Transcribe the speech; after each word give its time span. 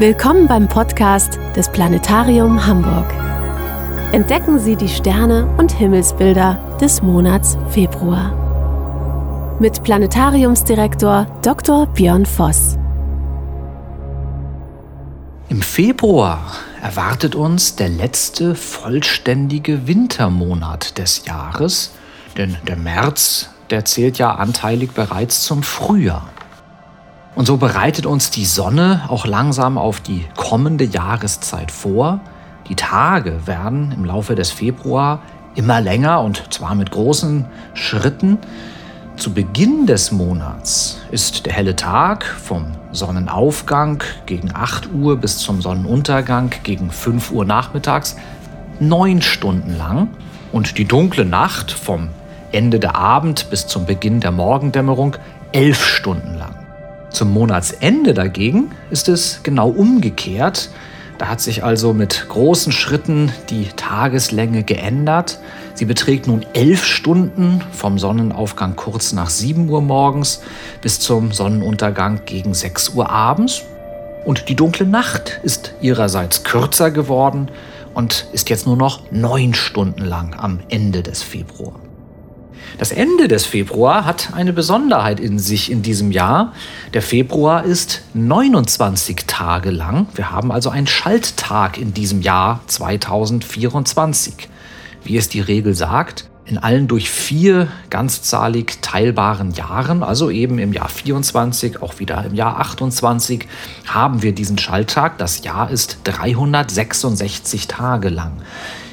Willkommen 0.00 0.46
beim 0.46 0.68
Podcast 0.68 1.40
des 1.56 1.72
Planetarium 1.72 2.64
Hamburg. 2.64 3.12
Entdecken 4.12 4.60
Sie 4.60 4.76
die 4.76 4.88
Sterne 4.88 5.52
und 5.58 5.72
Himmelsbilder 5.72 6.78
des 6.80 7.02
Monats 7.02 7.58
Februar. 7.70 9.56
Mit 9.58 9.82
Planetariumsdirektor 9.82 11.26
Dr. 11.42 11.86
Björn 11.86 12.26
Voss. 12.26 12.78
Im 15.48 15.62
Februar 15.62 16.46
erwartet 16.80 17.34
uns 17.34 17.74
der 17.74 17.88
letzte 17.88 18.54
vollständige 18.54 19.88
Wintermonat 19.88 20.96
des 20.96 21.24
Jahres, 21.24 21.90
denn 22.36 22.56
der 22.68 22.76
März, 22.76 23.50
der 23.70 23.84
zählt 23.84 24.18
ja 24.18 24.36
anteilig 24.36 24.92
bereits 24.92 25.42
zum 25.42 25.64
Frühjahr. 25.64 26.30
Und 27.34 27.46
so 27.46 27.56
bereitet 27.56 28.06
uns 28.06 28.30
die 28.30 28.44
Sonne 28.44 29.02
auch 29.08 29.26
langsam 29.26 29.78
auf 29.78 30.00
die 30.00 30.24
kommende 30.36 30.84
Jahreszeit 30.84 31.70
vor. 31.70 32.20
Die 32.68 32.74
Tage 32.74 33.46
werden 33.46 33.92
im 33.92 34.04
Laufe 34.04 34.34
des 34.34 34.50
Februar 34.50 35.20
immer 35.54 35.80
länger 35.80 36.20
und 36.20 36.52
zwar 36.52 36.74
mit 36.74 36.90
großen 36.90 37.46
Schritten. 37.74 38.38
Zu 39.16 39.32
Beginn 39.32 39.86
des 39.86 40.12
Monats 40.12 41.00
ist 41.10 41.46
der 41.46 41.52
helle 41.52 41.74
Tag 41.74 42.24
vom 42.24 42.66
Sonnenaufgang 42.92 44.02
gegen 44.26 44.54
8 44.54 44.92
Uhr 44.92 45.16
bis 45.16 45.38
zum 45.38 45.60
Sonnenuntergang 45.60 46.52
gegen 46.62 46.90
5 46.90 47.32
Uhr 47.32 47.44
nachmittags 47.44 48.16
neun 48.78 49.20
Stunden 49.22 49.76
lang 49.76 50.08
und 50.52 50.78
die 50.78 50.84
dunkle 50.84 51.24
Nacht 51.24 51.72
vom 51.72 52.10
Ende 52.52 52.78
der 52.78 52.94
Abend 52.94 53.50
bis 53.50 53.66
zum 53.66 53.86
Beginn 53.86 54.20
der 54.20 54.30
Morgendämmerung 54.30 55.16
elf 55.52 55.84
Stunden 55.84 56.38
lang. 56.38 56.57
Zum 57.10 57.32
Monatsende 57.32 58.14
dagegen 58.14 58.70
ist 58.90 59.08
es 59.08 59.40
genau 59.42 59.68
umgekehrt. 59.68 60.70
Da 61.18 61.26
hat 61.28 61.40
sich 61.40 61.64
also 61.64 61.92
mit 61.92 62.26
großen 62.28 62.70
Schritten 62.70 63.32
die 63.50 63.66
Tageslänge 63.74 64.62
geändert. 64.62 65.40
Sie 65.74 65.84
beträgt 65.84 66.28
nun 66.28 66.46
elf 66.52 66.84
Stunden 66.84 67.60
vom 67.72 67.98
Sonnenaufgang 67.98 68.76
kurz 68.76 69.12
nach 69.12 69.30
7 69.30 69.68
Uhr 69.68 69.80
morgens 69.80 70.42
bis 70.80 71.00
zum 71.00 71.32
Sonnenuntergang 71.32 72.20
gegen 72.24 72.54
6 72.54 72.90
Uhr 72.90 73.10
abends. 73.10 73.62
Und 74.24 74.48
die 74.48 74.54
dunkle 74.54 74.86
Nacht 74.86 75.40
ist 75.42 75.72
ihrerseits 75.80 76.44
kürzer 76.44 76.90
geworden 76.90 77.50
und 77.94 78.26
ist 78.32 78.48
jetzt 78.48 78.66
nur 78.66 78.76
noch 78.76 79.10
neun 79.10 79.54
Stunden 79.54 80.04
lang 80.04 80.36
am 80.38 80.60
Ende 80.68 81.02
des 81.02 81.22
Februar. 81.22 81.87
Das 82.76 82.92
Ende 82.92 83.26
des 83.26 83.46
Februar 83.46 84.04
hat 84.04 84.34
eine 84.34 84.52
Besonderheit 84.52 85.18
in 85.18 85.38
sich 85.38 85.70
in 85.70 85.82
diesem 85.82 86.12
Jahr. 86.12 86.52
Der 86.92 87.02
Februar 87.02 87.64
ist 87.64 88.02
29 88.14 89.24
Tage 89.26 89.70
lang. 89.70 90.06
Wir 90.14 90.30
haben 90.30 90.52
also 90.52 90.70
einen 90.70 90.86
Schalttag 90.86 91.78
in 91.78 91.94
diesem 91.94 92.20
Jahr 92.20 92.60
2024. 92.66 94.48
Wie 95.02 95.16
es 95.16 95.28
die 95.28 95.40
Regel 95.40 95.74
sagt, 95.74 96.28
in 96.44 96.56
allen 96.56 96.88
durch 96.88 97.10
vier 97.10 97.68
ganzzahlig 97.90 98.78
teilbaren 98.80 99.52
Jahren, 99.52 100.02
also 100.02 100.30
eben 100.30 100.58
im 100.58 100.72
Jahr 100.72 100.88
24, 100.88 101.82
auch 101.82 101.98
wieder 101.98 102.24
im 102.24 102.34
Jahr 102.34 102.58
28, 102.60 103.46
haben 103.86 104.22
wir 104.22 104.32
diesen 104.32 104.56
Schalttag. 104.56 105.18
Das 105.18 105.44
Jahr 105.44 105.70
ist 105.70 105.98
366 106.04 107.68
Tage 107.68 108.08
lang 108.08 108.42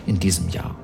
in 0.05 0.19
diesem 0.19 0.49
Jahr. 0.49 0.75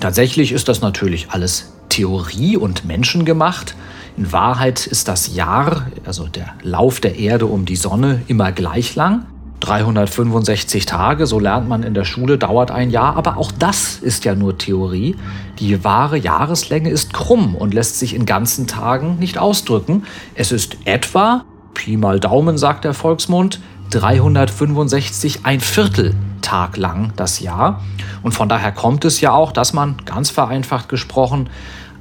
Tatsächlich 0.00 0.52
ist 0.52 0.68
das 0.68 0.80
natürlich 0.80 1.30
alles 1.30 1.73
Theorie 1.94 2.56
und 2.56 2.84
menschengemacht. 2.84 3.76
In 4.16 4.32
Wahrheit 4.32 4.84
ist 4.84 5.06
das 5.06 5.36
Jahr, 5.36 5.86
also 6.04 6.26
der 6.26 6.54
Lauf 6.62 6.98
der 6.98 7.20
Erde 7.20 7.46
um 7.46 7.66
die 7.66 7.76
Sonne, 7.76 8.22
immer 8.26 8.50
gleich 8.50 8.96
lang. 8.96 9.26
365 9.60 10.86
Tage, 10.86 11.28
so 11.28 11.38
lernt 11.38 11.68
man 11.68 11.84
in 11.84 11.94
der 11.94 12.04
Schule, 12.04 12.36
dauert 12.36 12.72
ein 12.72 12.90
Jahr, 12.90 13.16
aber 13.16 13.36
auch 13.36 13.52
das 13.52 13.98
ist 13.98 14.24
ja 14.24 14.34
nur 14.34 14.58
Theorie. 14.58 15.14
Die 15.60 15.84
wahre 15.84 16.18
Jahreslänge 16.18 16.90
ist 16.90 17.14
krumm 17.14 17.54
und 17.54 17.72
lässt 17.72 18.00
sich 18.00 18.16
in 18.16 18.26
ganzen 18.26 18.66
Tagen 18.66 19.20
nicht 19.20 19.38
ausdrücken. 19.38 20.02
Es 20.34 20.50
ist 20.50 20.76
etwa, 20.84 21.44
Pi 21.74 21.96
mal 21.96 22.18
Daumen 22.18 22.58
sagt 22.58 22.82
der 22.82 22.94
Volksmund, 22.94 23.60
365 23.90 25.40
ein 25.44 25.60
Viertel 25.60 26.16
Tag 26.44 26.76
lang 26.76 27.12
das 27.16 27.40
Jahr. 27.40 27.82
Und 28.22 28.32
von 28.32 28.48
daher 28.48 28.70
kommt 28.70 29.04
es 29.04 29.20
ja 29.20 29.32
auch, 29.32 29.50
dass 29.50 29.72
man, 29.72 29.96
ganz 30.04 30.30
vereinfacht 30.30 30.88
gesprochen, 30.88 31.48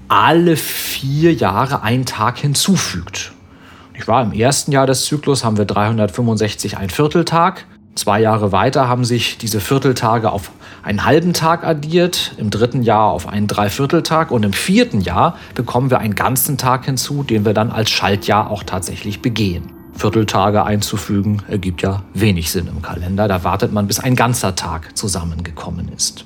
alle 0.07 0.57
vier 0.57 1.33
Jahre 1.33 1.83
einen 1.83 2.05
Tag 2.05 2.37
hinzufügt. 2.37 3.33
Ich 3.95 4.07
war 4.07 4.23
im 4.23 4.33
ersten 4.33 4.71
Jahr 4.71 4.87
des 4.87 5.05
Zyklus 5.05 5.43
haben 5.43 5.57
wir 5.57 5.65
365 5.65 6.77
ein 6.77 6.89
Vierteltag. 6.89 7.65
Zwei 7.95 8.21
Jahre 8.21 8.51
weiter 8.51 8.87
haben 8.87 9.05
sich 9.05 9.37
diese 9.37 9.59
Vierteltage 9.59 10.31
auf 10.31 10.51
einen 10.81 11.05
halben 11.05 11.33
Tag 11.33 11.63
addiert, 11.63 12.33
im 12.37 12.49
dritten 12.49 12.81
Jahr 12.81 13.11
auf 13.11 13.27
einen 13.27 13.47
Dreivierteltag 13.47 14.31
und 14.31 14.43
im 14.43 14.53
vierten 14.53 14.99
Jahr 14.99 15.37
bekommen 15.53 15.91
wir 15.91 15.99
einen 15.99 16.15
ganzen 16.15 16.57
Tag 16.57 16.85
hinzu, 16.85 17.21
den 17.21 17.45
wir 17.45 17.53
dann 17.53 17.69
als 17.69 17.91
Schaltjahr 17.91 18.49
auch 18.49 18.63
tatsächlich 18.63 19.21
begehen. 19.21 19.71
Vierteltage 19.95 20.63
einzufügen 20.63 21.43
ergibt 21.47 21.83
ja 21.83 22.03
wenig 22.15 22.51
Sinn 22.51 22.67
im 22.67 22.81
Kalender. 22.81 23.27
Da 23.27 23.43
wartet 23.43 23.71
man, 23.71 23.85
bis 23.85 23.99
ein 23.99 24.15
ganzer 24.15 24.55
Tag 24.55 24.97
zusammengekommen 24.97 25.89
ist. 25.95 26.25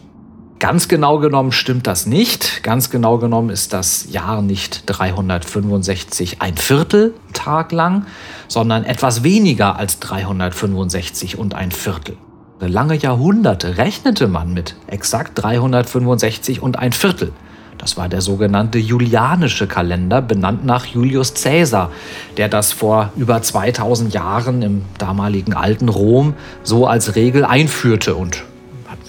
Ganz 0.59 0.87
genau 0.87 1.19
genommen 1.19 1.51
stimmt 1.51 1.85
das 1.85 2.07
nicht. 2.07 2.63
Ganz 2.63 2.89
genau 2.89 3.19
genommen 3.19 3.51
ist 3.51 3.73
das 3.73 4.07
Jahr 4.09 4.41
nicht 4.41 4.83
365 4.87 6.41
ein 6.41 6.57
Viertel 6.57 7.13
Tag 7.33 7.71
lang, 7.71 8.07
sondern 8.47 8.83
etwas 8.83 9.23
weniger 9.23 9.75
als 9.75 9.99
365 9.99 11.37
und 11.37 11.53
ein 11.53 11.71
Viertel. 11.71 12.17
Lange 12.59 12.95
Jahrhunderte 12.95 13.77
rechnete 13.77 14.27
man 14.27 14.51
mit 14.51 14.75
exakt 14.87 15.33
365 15.35 16.59
und 16.63 16.79
ein 16.79 16.91
Viertel. 16.91 17.33
Das 17.77 17.95
war 17.95 18.09
der 18.09 18.21
sogenannte 18.21 18.79
Julianische 18.79 19.67
Kalender, 19.67 20.23
benannt 20.23 20.65
nach 20.65 20.87
Julius 20.87 21.35
Caesar, 21.35 21.91
der 22.37 22.49
das 22.49 22.71
vor 22.71 23.11
über 23.15 23.43
2000 23.43 24.11
Jahren 24.11 24.63
im 24.63 24.81
damaligen 24.97 25.53
alten 25.53 25.87
Rom 25.87 26.33
so 26.63 26.87
als 26.87 27.15
Regel 27.15 27.45
einführte 27.45 28.15
und 28.15 28.43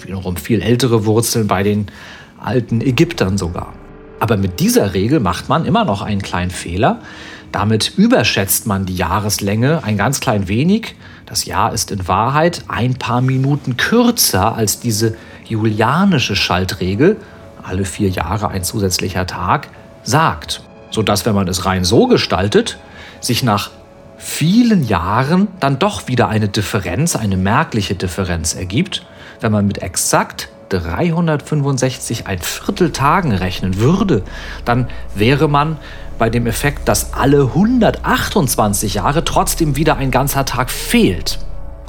wiederum 0.09 0.37
viel 0.37 0.61
ältere 0.61 1.05
Wurzeln 1.05 1.45
bei 1.45 1.61
den 1.61 1.87
alten 2.39 2.81
Ägyptern 2.81 3.37
sogar. 3.37 3.73
Aber 4.19 4.37
mit 4.37 4.59
dieser 4.59 4.93
Regel 4.93 5.19
macht 5.19 5.49
man 5.49 5.65
immer 5.65 5.85
noch 5.85 6.01
einen 6.01 6.21
kleinen 6.21 6.49
Fehler. 6.51 7.01
Damit 7.51 7.93
überschätzt 7.95 8.65
man 8.65 8.85
die 8.85 8.95
Jahreslänge 8.95 9.83
ein 9.83 9.97
ganz 9.97 10.19
klein 10.19 10.47
wenig. 10.47 10.95
Das 11.25 11.45
Jahr 11.45 11.73
ist 11.73 11.91
in 11.91 12.07
Wahrheit 12.07 12.63
ein 12.67 12.95
paar 12.95 13.21
Minuten 13.21 13.77
kürzer 13.77 14.55
als 14.55 14.79
diese 14.79 15.15
julianische 15.45 16.35
Schaltregel, 16.35 17.17
alle 17.63 17.85
vier 17.85 18.09
Jahre 18.09 18.49
ein 18.49 18.63
zusätzlicher 18.63 19.27
Tag, 19.27 19.69
sagt. 20.03 20.63
Sodass, 20.91 21.25
wenn 21.27 21.35
man 21.35 21.47
es 21.47 21.65
rein 21.65 21.85
so 21.85 22.07
gestaltet, 22.07 22.79
sich 23.21 23.43
nach 23.43 23.69
vielen 24.17 24.83
Jahren 24.83 25.47
dann 25.59 25.77
doch 25.77 26.07
wieder 26.07 26.29
eine 26.29 26.49
Differenz, 26.49 27.15
eine 27.15 27.37
merkliche 27.37 27.93
Differenz 27.93 28.55
ergibt. 28.55 29.05
Wenn 29.41 29.51
man 29.51 29.67
mit 29.67 29.81
exakt 29.81 30.49
365 30.69 32.27
ein 32.27 32.39
Viertel 32.39 32.91
Tagen 32.91 33.31
rechnen 33.31 33.77
würde, 33.77 34.23
dann 34.65 34.87
wäre 35.15 35.47
man 35.47 35.77
bei 36.17 36.29
dem 36.29 36.45
Effekt, 36.47 36.87
dass 36.87 37.13
alle 37.13 37.43
128 37.43 38.95
Jahre 38.95 39.23
trotzdem 39.23 39.75
wieder 39.75 39.97
ein 39.97 40.11
ganzer 40.11 40.45
Tag 40.45 40.69
fehlt. 40.69 41.39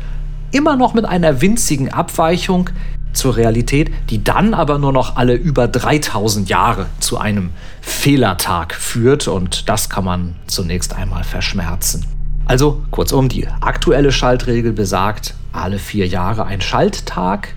Immer 0.52 0.76
noch 0.76 0.94
mit 0.94 1.04
einer 1.06 1.40
winzigen 1.40 1.92
Abweichung 1.92 2.70
zur 3.12 3.36
Realität, 3.36 3.90
die 4.10 4.22
dann 4.22 4.54
aber 4.54 4.78
nur 4.78 4.92
noch 4.92 5.16
alle 5.16 5.34
über 5.34 5.66
3000 5.66 6.48
Jahre 6.48 6.86
zu 7.00 7.18
einem 7.18 7.50
Fehlertag 7.80 8.74
führt. 8.74 9.26
Und 9.26 9.68
das 9.68 9.90
kann 9.90 10.04
man 10.04 10.36
zunächst 10.46 10.94
einmal 10.94 11.24
verschmerzen. 11.24 12.06
Also 12.46 12.80
kurzum, 12.92 13.28
die 13.28 13.48
aktuelle 13.48 14.12
Schaltregel 14.12 14.72
besagt, 14.72 15.34
alle 15.50 15.80
vier 15.80 16.06
Jahre 16.06 16.44
ein 16.44 16.60
Schalttag, 16.60 17.54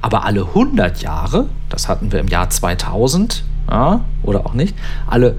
aber 0.00 0.24
alle 0.24 0.46
100 0.46 1.00
Jahre, 1.00 1.46
das 1.68 1.86
hatten 1.86 2.10
wir 2.10 2.18
im 2.18 2.26
Jahr 2.26 2.50
2000, 2.50 3.44
ja, 3.70 4.00
oder 4.24 4.46
auch 4.46 4.54
nicht, 4.54 4.74
alle 5.06 5.36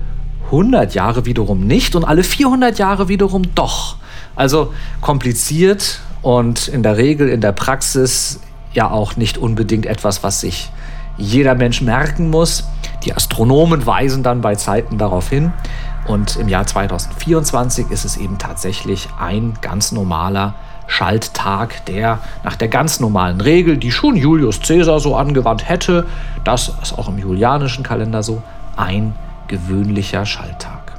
100 0.52 0.94
Jahre 0.94 1.26
wiederum 1.26 1.66
nicht 1.66 1.96
und 1.96 2.04
alle 2.04 2.24
400 2.24 2.78
Jahre 2.78 3.08
wiederum 3.08 3.44
doch. 3.56 3.98
Also 4.36 4.74
kompliziert 5.02 6.02
und 6.22 6.68
in 6.68 6.84
der 6.84 6.98
Regel 6.98 7.30
in 7.30 7.42
der 7.42 7.52
Praxis 7.52 8.40
ja 8.74 8.90
auch 8.90 9.16
nicht 9.16 9.38
unbedingt 9.38 9.86
etwas, 9.86 10.24
was 10.24 10.42
sich 10.42 10.70
jeder 11.18 11.56
Mensch 11.56 11.82
merken 11.82 12.30
muss. 12.30 12.64
Die 13.04 13.14
Astronomen 13.14 13.86
weisen 13.86 14.24
dann 14.24 14.42
bei 14.42 14.56
Zeiten 14.56 14.98
darauf 14.98 15.30
hin. 15.30 15.52
Und 16.08 16.36
im 16.38 16.48
Jahr 16.48 16.66
2024 16.66 17.92
ist 17.92 18.06
es 18.06 18.18
eben 18.18 18.38
tatsächlich 18.38 19.08
ein 19.20 19.54
ganz 19.62 19.92
normaler 19.92 20.56
Schalttag, 20.88 21.86
der 21.86 22.20
nach 22.44 22.56
der 22.56 22.68
ganz 22.68 23.00
normalen 23.00 23.40
Regel, 23.40 23.78
die 23.78 23.92
schon 23.92 24.16
Julius 24.16 24.60
Caesar 24.60 25.00
so 25.00 25.16
angewandt 25.16 25.70
hätte, 25.70 26.06
das 26.44 26.74
ist 26.82 26.98
auch 26.98 27.08
im 27.08 27.18
julianischen 27.18 27.84
Kalender 27.84 28.24
so, 28.24 28.42
ein 28.76 29.14
gewöhnlicher 29.52 30.26
Schalttag. 30.26 30.94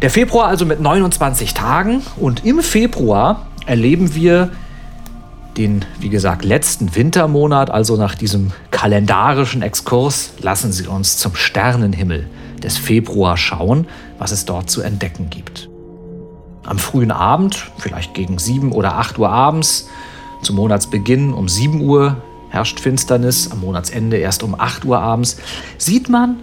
Der 0.00 0.10
Februar 0.10 0.46
also 0.46 0.64
mit 0.64 0.80
29 0.80 1.52
Tagen 1.52 2.02
und 2.16 2.46
im 2.46 2.60
Februar 2.60 3.46
erleben 3.66 4.14
wir 4.14 4.50
den, 5.56 5.84
wie 5.98 6.08
gesagt, 6.08 6.44
letzten 6.44 6.94
Wintermonat, 6.94 7.70
also 7.70 7.96
nach 7.96 8.14
diesem 8.14 8.52
kalendarischen 8.70 9.60
Exkurs, 9.60 10.30
lassen 10.40 10.70
Sie 10.70 10.86
uns 10.86 11.18
zum 11.18 11.34
Sternenhimmel 11.34 12.28
des 12.62 12.78
Februar 12.78 13.36
schauen, 13.36 13.88
was 14.18 14.30
es 14.30 14.44
dort 14.44 14.70
zu 14.70 14.82
entdecken 14.82 15.30
gibt. 15.30 15.68
Am 16.64 16.78
frühen 16.78 17.10
Abend, 17.10 17.70
vielleicht 17.78 18.14
gegen 18.14 18.38
7 18.38 18.70
oder 18.70 18.94
8 18.98 19.18
Uhr 19.18 19.30
abends, 19.30 19.88
zum 20.42 20.54
Monatsbeginn 20.56 21.32
um 21.32 21.48
7 21.48 21.80
Uhr 21.80 22.22
herrscht 22.50 22.78
Finsternis, 22.78 23.50
am 23.50 23.60
Monatsende 23.60 24.16
erst 24.16 24.44
um 24.44 24.58
8 24.58 24.84
Uhr 24.84 25.00
abends, 25.00 25.38
sieht 25.76 26.08
man 26.08 26.36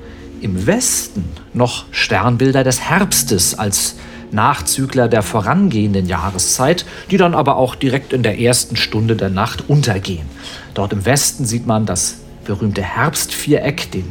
im 0.45 0.67
Westen 0.67 1.25
noch 1.55 1.85
Sternbilder 1.89 2.63
des 2.63 2.79
Herbstes 2.79 3.57
als 3.57 3.95
Nachzügler 4.29 5.07
der 5.07 5.23
vorangehenden 5.23 6.05
Jahreszeit, 6.05 6.85
die 7.09 7.17
dann 7.17 7.33
aber 7.33 7.55
auch 7.55 7.73
direkt 7.73 8.13
in 8.13 8.21
der 8.21 8.39
ersten 8.39 8.75
Stunde 8.75 9.15
der 9.15 9.29
Nacht 9.29 9.67
untergehen. 9.67 10.27
Dort 10.75 10.93
im 10.93 11.03
Westen 11.03 11.45
sieht 11.45 11.65
man 11.65 11.87
das 11.87 12.17
berühmte 12.45 12.83
Herbstviereck, 12.83 13.89
den 13.89 14.05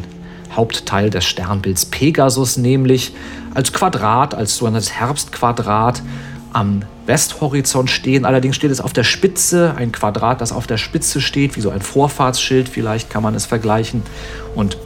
Hauptteil 0.51 1.09
des 1.09 1.25
Sternbilds 1.25 1.87
Pegasus 1.87 2.57
nämlich, 2.57 3.13
als 3.55 3.73
Quadrat, 3.73 4.35
als 4.35 4.57
so 4.57 4.67
ein 4.67 4.75
Herbstquadrat 4.75 6.03
am 6.53 6.83
Westhorizont 7.07 7.91
stehen. 7.91 8.25
Allerdings 8.25 8.57
steht 8.57 8.73
es 8.73 8.81
auf 8.81 8.93
der 8.93 9.05
Spitze, 9.05 9.75
ein 9.77 9.93
Quadrat, 9.93 10.41
das 10.41 10.51
auf 10.51 10.67
der 10.67 10.79
Spitze 10.79 11.21
steht, 11.21 11.55
wie 11.57 11.61
so 11.61 11.71
ein 11.71 11.81
Vorfahrtsschild, 11.81 12.69
vielleicht 12.69 13.09
kann 13.09 13.23
man 13.23 13.37
es 13.37 13.47
vergleichen. 13.47 14.03
Und 14.57 14.79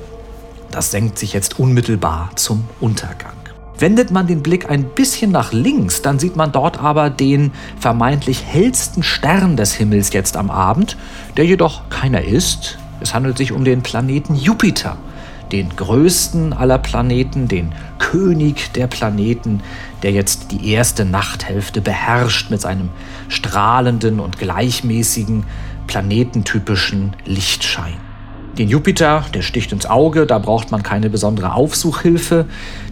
das 0.70 0.90
senkt 0.90 1.18
sich 1.18 1.32
jetzt 1.32 1.58
unmittelbar 1.58 2.30
zum 2.36 2.64
Untergang. 2.80 3.32
Wendet 3.78 4.10
man 4.10 4.26
den 4.26 4.42
Blick 4.42 4.68
ein 4.68 4.84
bisschen 4.84 5.30
nach 5.30 5.52
links, 5.52 6.02
dann 6.02 6.18
sieht 6.18 6.34
man 6.34 6.50
dort 6.50 6.80
aber 6.80 7.10
den 7.10 7.52
vermeintlich 7.78 8.44
hellsten 8.44 9.02
Stern 9.02 9.56
des 9.56 9.72
Himmels 9.74 10.12
jetzt 10.12 10.36
am 10.36 10.50
Abend, 10.50 10.96
der 11.36 11.46
jedoch 11.46 11.88
keiner 11.88 12.22
ist. 12.22 12.78
Es 13.00 13.14
handelt 13.14 13.38
sich 13.38 13.52
um 13.52 13.64
den 13.64 13.82
Planeten 13.82 14.34
Jupiter 14.34 14.96
den 15.52 15.74
größten 15.74 16.52
aller 16.52 16.78
Planeten, 16.78 17.48
den 17.48 17.72
König 17.98 18.72
der 18.72 18.86
Planeten, 18.86 19.62
der 20.02 20.12
jetzt 20.12 20.52
die 20.52 20.70
erste 20.72 21.04
Nachthälfte 21.04 21.80
beherrscht 21.80 22.50
mit 22.50 22.60
seinem 22.60 22.90
strahlenden 23.28 24.20
und 24.20 24.38
gleichmäßigen, 24.38 25.44
planetentypischen 25.86 27.14
Lichtschein. 27.24 28.07
Den 28.58 28.68
Jupiter, 28.68 29.24
der 29.32 29.42
sticht 29.42 29.70
ins 29.70 29.86
Auge, 29.86 30.26
da 30.26 30.38
braucht 30.40 30.72
man 30.72 30.82
keine 30.82 31.10
besondere 31.10 31.52
Aufsuchhilfe. 31.52 32.46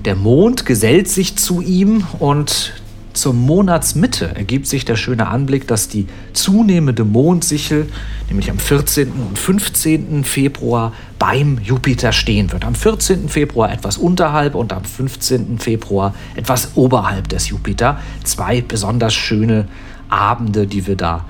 Der 0.04 0.14
Mond 0.14 0.64
gesellt 0.64 1.08
sich 1.08 1.36
zu 1.36 1.60
ihm 1.60 2.04
und 2.20 2.72
zur 3.14 3.32
Monatsmitte 3.32 4.30
ergibt 4.36 4.68
sich 4.68 4.84
der 4.84 4.94
schöne 4.94 5.26
Anblick, 5.26 5.66
dass 5.66 5.88
die 5.88 6.06
zunehmende 6.34 7.04
Mondsichel, 7.04 7.88
nämlich 8.28 8.48
am 8.48 8.58
14. 8.58 9.10
und 9.10 9.38
15. 9.38 10.22
Februar, 10.22 10.92
beim 11.18 11.58
Jupiter 11.60 12.12
stehen 12.12 12.52
wird. 12.52 12.64
Am 12.64 12.76
14. 12.76 13.28
Februar 13.28 13.72
etwas 13.72 13.96
unterhalb 13.96 14.54
und 14.54 14.72
am 14.72 14.84
15. 14.84 15.58
Februar 15.58 16.14
etwas 16.36 16.76
oberhalb 16.76 17.28
des 17.28 17.48
Jupiter. 17.48 17.98
Zwei 18.22 18.60
besonders 18.60 19.14
schöne 19.14 19.66
Abende, 20.10 20.68
die 20.68 20.86
wir 20.86 20.96
da 20.96 21.24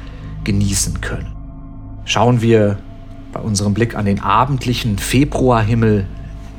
genießen 0.44 1.00
können. 1.00 1.32
Schauen 2.04 2.42
wir 2.42 2.78
bei 3.36 3.42
unserem 3.42 3.74
Blick 3.74 3.94
an 3.94 4.06
den 4.06 4.20
abendlichen 4.20 4.98
Februarhimmel 4.98 6.06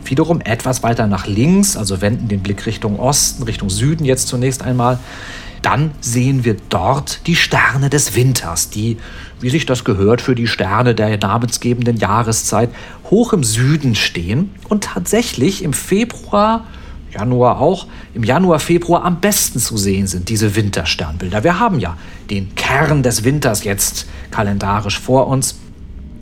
wiederum 0.06 0.42
etwas 0.42 0.84
weiter 0.84 1.08
nach 1.08 1.26
links, 1.26 1.76
also 1.76 2.02
wenden 2.02 2.28
den 2.28 2.42
Blick 2.42 2.66
Richtung 2.68 3.00
Osten, 3.00 3.44
Richtung 3.44 3.70
Süden 3.70 4.06
jetzt 4.06 4.28
zunächst 4.28 4.62
einmal, 4.62 5.00
dann 5.64 5.92
sehen 6.02 6.46
wir 6.46 6.56
dort 6.70 7.26
die 7.26 7.36
Sterne 7.36 7.90
des 7.90 8.16
Winters, 8.16 8.70
die, 8.70 8.98
wie 9.42 9.50
sich 9.50 9.66
das 9.66 9.84
gehört, 9.84 10.22
für 10.22 10.36
die 10.36 10.46
Sterne 10.46 10.94
der 10.94 11.18
namensgebenden 11.18 11.98
Jahreszeit 11.98 12.70
hoch 13.10 13.34
im 13.34 13.44
Süden 13.44 13.96
stehen 13.96 14.52
und 14.70 14.84
tatsächlich 14.84 15.64
im 15.64 15.74
Februar, 15.74 16.66
Januar 17.12 17.60
auch, 17.60 17.88
im 18.14 18.24
Januar, 18.24 18.60
Februar 18.60 19.04
am 19.04 19.20
besten 19.20 19.60
zu 19.60 19.78
sehen 19.78 20.06
sind, 20.06 20.30
diese 20.30 20.56
Wintersternbilder. 20.56 21.44
Wir 21.44 21.60
haben 21.60 21.80
ja 21.80 21.98
den 22.30 22.54
Kern 22.54 23.02
des 23.02 23.24
Winters 23.24 23.64
jetzt 23.64 24.08
kalendarisch 24.30 25.00
vor 25.00 25.28
uns. 25.28 25.56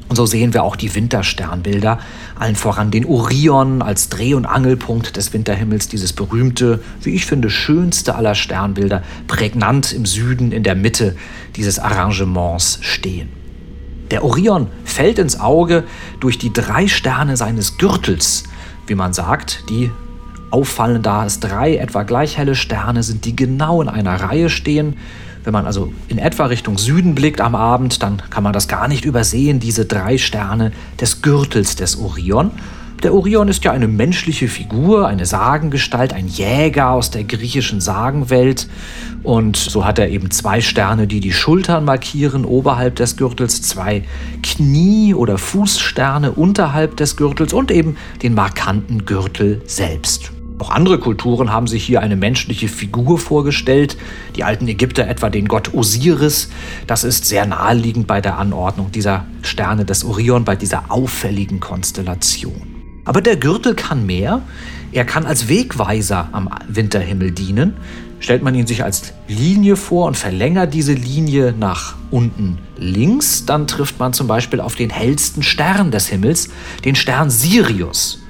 Und 0.07 0.15
so 0.15 0.25
sehen 0.25 0.53
wir 0.53 0.63
auch 0.63 0.75
die 0.75 0.93
Wintersternbilder, 0.93 2.00
allen 2.38 2.55
voran 2.55 2.91
den 2.91 3.05
Orion 3.05 3.81
als 3.81 4.09
Dreh- 4.09 4.35
und 4.35 4.45
Angelpunkt 4.45 5.17
des 5.17 5.33
Winterhimmels, 5.33 5.88
dieses 5.88 6.13
berühmte, 6.13 6.79
wie 7.01 7.15
ich 7.15 7.25
finde, 7.25 7.50
schönste 7.50 8.15
aller 8.15 8.35
Sternbilder, 8.35 9.01
prägnant 9.27 9.93
im 9.93 10.05
Süden 10.05 10.51
in 10.51 10.62
der 10.62 10.75
Mitte 10.75 11.15
dieses 11.55 11.79
Arrangements 11.79 12.77
stehen. 12.81 13.29
Der 14.12 14.24
Orion 14.24 14.67
fällt 14.83 15.17
ins 15.17 15.39
Auge 15.39 15.83
durch 16.19 16.38
die 16.38 16.53
drei 16.53 16.88
Sterne 16.88 17.35
seines 17.35 17.77
Gürtels, 17.79 18.43
wie 18.85 18.93
man 18.95 19.13
sagt, 19.13 19.63
die 19.69 19.89
auffallen, 20.51 21.01
da 21.01 21.25
es 21.25 21.39
drei 21.39 21.77
etwa 21.77 22.03
gleich 22.03 22.38
helle 22.38 22.53
Sterne 22.53 23.01
sind, 23.01 23.25
die 23.25 23.35
genau 23.35 23.81
in 23.81 23.89
einer 23.89 24.15
Reihe 24.15 24.51
stehen 24.51 24.97
wenn 25.45 25.53
man 25.53 25.65
also 25.65 25.93
in 26.07 26.17
etwa 26.17 26.47
Richtung 26.47 26.77
Süden 26.77 27.15
blickt 27.15 27.39
am 27.39 27.55
Abend, 27.55 28.03
dann 28.03 28.21
kann 28.29 28.43
man 28.43 28.51
das 28.51 28.67
gar 28.67 28.87
nicht 28.87 29.05
übersehen, 29.05 29.59
diese 29.59 29.85
drei 29.85 30.17
Sterne 30.17 30.71
des 30.99 31.21
Gürtels 31.21 31.75
des 31.75 31.97
Orion. 31.97 32.51
Der 33.03 33.13
Orion 33.13 33.47
ist 33.49 33.63
ja 33.63 33.71
eine 33.71 33.87
menschliche 33.87 34.47
Figur, 34.47 35.07
eine 35.07 35.27
Sagengestalt, 35.27 36.13
ein 36.13 36.27
Jäger 36.27 36.89
aus 36.89 37.11
der 37.11 37.23
griechischen 37.23 37.79
Sagenwelt. 37.79 38.67
Und 39.21 39.57
so 39.57 39.85
hat 39.85 39.99
er 39.99 40.09
eben 40.09 40.31
zwei 40.31 40.61
Sterne, 40.61 41.05
die 41.05 41.19
die 41.19 41.33
Schultern 41.33 41.85
markieren 41.85 42.45
oberhalb 42.45 42.95
des 42.95 43.15
Gürtels, 43.17 43.61
zwei 43.61 44.03
Knie- 44.41 45.13
oder 45.13 45.37
Fußsterne 45.37 46.31
unterhalb 46.31 46.97
des 46.97 47.15
Gürtels 47.15 47.53
und 47.53 47.69
eben 47.69 47.97
den 48.23 48.33
markanten 48.33 49.05
Gürtel 49.05 49.61
selbst. 49.67 50.34
Auch 50.57 50.69
andere 50.69 51.00
Kulturen 51.00 51.51
haben 51.51 51.67
sich 51.67 51.83
hier 51.83 52.01
eine 52.01 52.15
menschliche 52.15 52.69
Figur 52.69 53.19
vorgestellt. 53.19 53.97
Die 54.38 54.45
alten 54.45 54.67
Ägypter 54.67 55.05
etwa 55.07 55.29
den 55.29 55.47
Gott 55.50 55.74
Osiris. 55.74 56.50
Das 56.88 57.03
ist 57.03 57.25
sehr 57.25 57.45
naheliegend 57.45 58.07
bei 58.07 58.21
der 58.21 58.38
Anordnung 58.38 58.91
dieser 58.91 59.25
Sterne 59.41 59.83
des 59.83 60.05
Orion, 60.05 60.45
bei 60.45 60.55
dieser 60.55 60.85
auffälligen 60.89 61.59
Konstellation. 61.59 62.62
Aber 63.03 63.21
der 63.21 63.35
Gürtel 63.35 63.75
kann 63.75 64.05
mehr. 64.05 64.41
Er 64.93 65.03
kann 65.03 65.25
als 65.25 65.50
Wegweiser 65.50 66.29
am 66.31 66.50
Winterhimmel 66.69 67.31
dienen. 67.31 67.74
Stellt 68.21 68.41
man 68.41 68.55
ihn 68.55 68.65
sich 68.65 68.83
als 68.83 69.13
Linie 69.27 69.75
vor 69.75 70.07
und 70.07 70.15
verlängert 70.15 70.74
diese 70.74 70.93
Linie 70.93 71.53
nach 71.59 71.95
unten 72.12 72.59
links, 72.77 73.45
dann 73.45 73.67
trifft 73.67 74.00
man 74.00 74.13
zum 74.13 74.27
Beispiel 74.27 74.62
auf 74.62 74.75
den 74.75 74.89
hellsten 74.89 75.43
Stern 75.43 75.91
des 75.91 76.07
Himmels, 76.07 76.50
den 76.85 76.95
Stern 76.95 77.29
Sirius. 77.29 78.25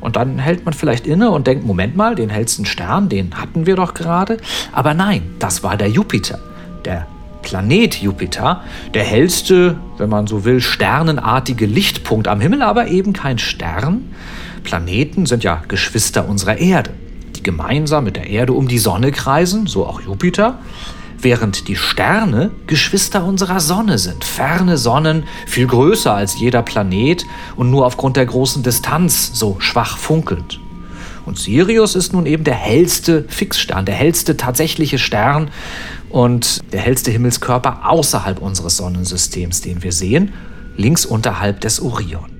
Und 0.00 0.16
dann 0.16 0.38
hält 0.38 0.64
man 0.64 0.74
vielleicht 0.74 1.06
inne 1.06 1.30
und 1.30 1.46
denkt, 1.46 1.64
Moment 1.64 1.96
mal, 1.96 2.14
den 2.14 2.30
hellsten 2.30 2.64
Stern, 2.64 3.08
den 3.08 3.34
hatten 3.34 3.66
wir 3.66 3.76
doch 3.76 3.94
gerade. 3.94 4.38
Aber 4.72 4.94
nein, 4.94 5.22
das 5.38 5.62
war 5.62 5.76
der 5.76 5.88
Jupiter, 5.88 6.38
der 6.84 7.06
Planet 7.42 7.96
Jupiter, 7.96 8.62
der 8.94 9.04
hellste, 9.04 9.78
wenn 9.98 10.08
man 10.08 10.26
so 10.26 10.44
will, 10.44 10.60
sternenartige 10.60 11.66
Lichtpunkt 11.66 12.28
am 12.28 12.40
Himmel, 12.40 12.62
aber 12.62 12.88
eben 12.88 13.12
kein 13.12 13.38
Stern. 13.38 14.14
Planeten 14.62 15.26
sind 15.26 15.42
ja 15.42 15.62
Geschwister 15.68 16.28
unserer 16.28 16.58
Erde. 16.58 16.90
die 17.36 17.42
gemeinsam 17.42 18.04
mit 18.04 18.16
der 18.16 18.28
Erde 18.28 18.52
um 18.52 18.68
die 18.68 18.78
Sonne 18.78 19.12
kreisen, 19.12 19.66
so 19.66 19.86
auch 19.86 20.02
Jupiter, 20.02 20.58
während 21.22 21.68
die 21.68 21.76
Sterne 21.76 22.50
Geschwister 22.66 23.24
unserer 23.24 23.60
Sonne 23.60 23.98
sind, 23.98 24.24
ferne 24.24 24.78
Sonnen, 24.78 25.24
viel 25.46 25.66
größer 25.66 26.14
als 26.14 26.38
jeder 26.38 26.62
Planet 26.62 27.26
und 27.56 27.70
nur 27.70 27.86
aufgrund 27.86 28.16
der 28.16 28.26
großen 28.26 28.62
Distanz 28.62 29.32
so 29.34 29.56
schwach 29.60 29.98
funkelnd. 29.98 30.60
Und 31.26 31.38
Sirius 31.38 31.94
ist 31.94 32.12
nun 32.12 32.26
eben 32.26 32.44
der 32.44 32.54
hellste 32.54 33.24
Fixstern, 33.28 33.84
der 33.84 33.94
hellste 33.94 34.36
tatsächliche 34.36 34.98
Stern 34.98 35.50
und 36.08 36.60
der 36.72 36.80
hellste 36.80 37.10
Himmelskörper 37.10 37.88
außerhalb 37.88 38.40
unseres 38.40 38.78
Sonnensystems, 38.78 39.60
den 39.60 39.82
wir 39.82 39.92
sehen, 39.92 40.32
links 40.76 41.04
unterhalb 41.06 41.60
des 41.60 41.80
Orion. 41.80 42.30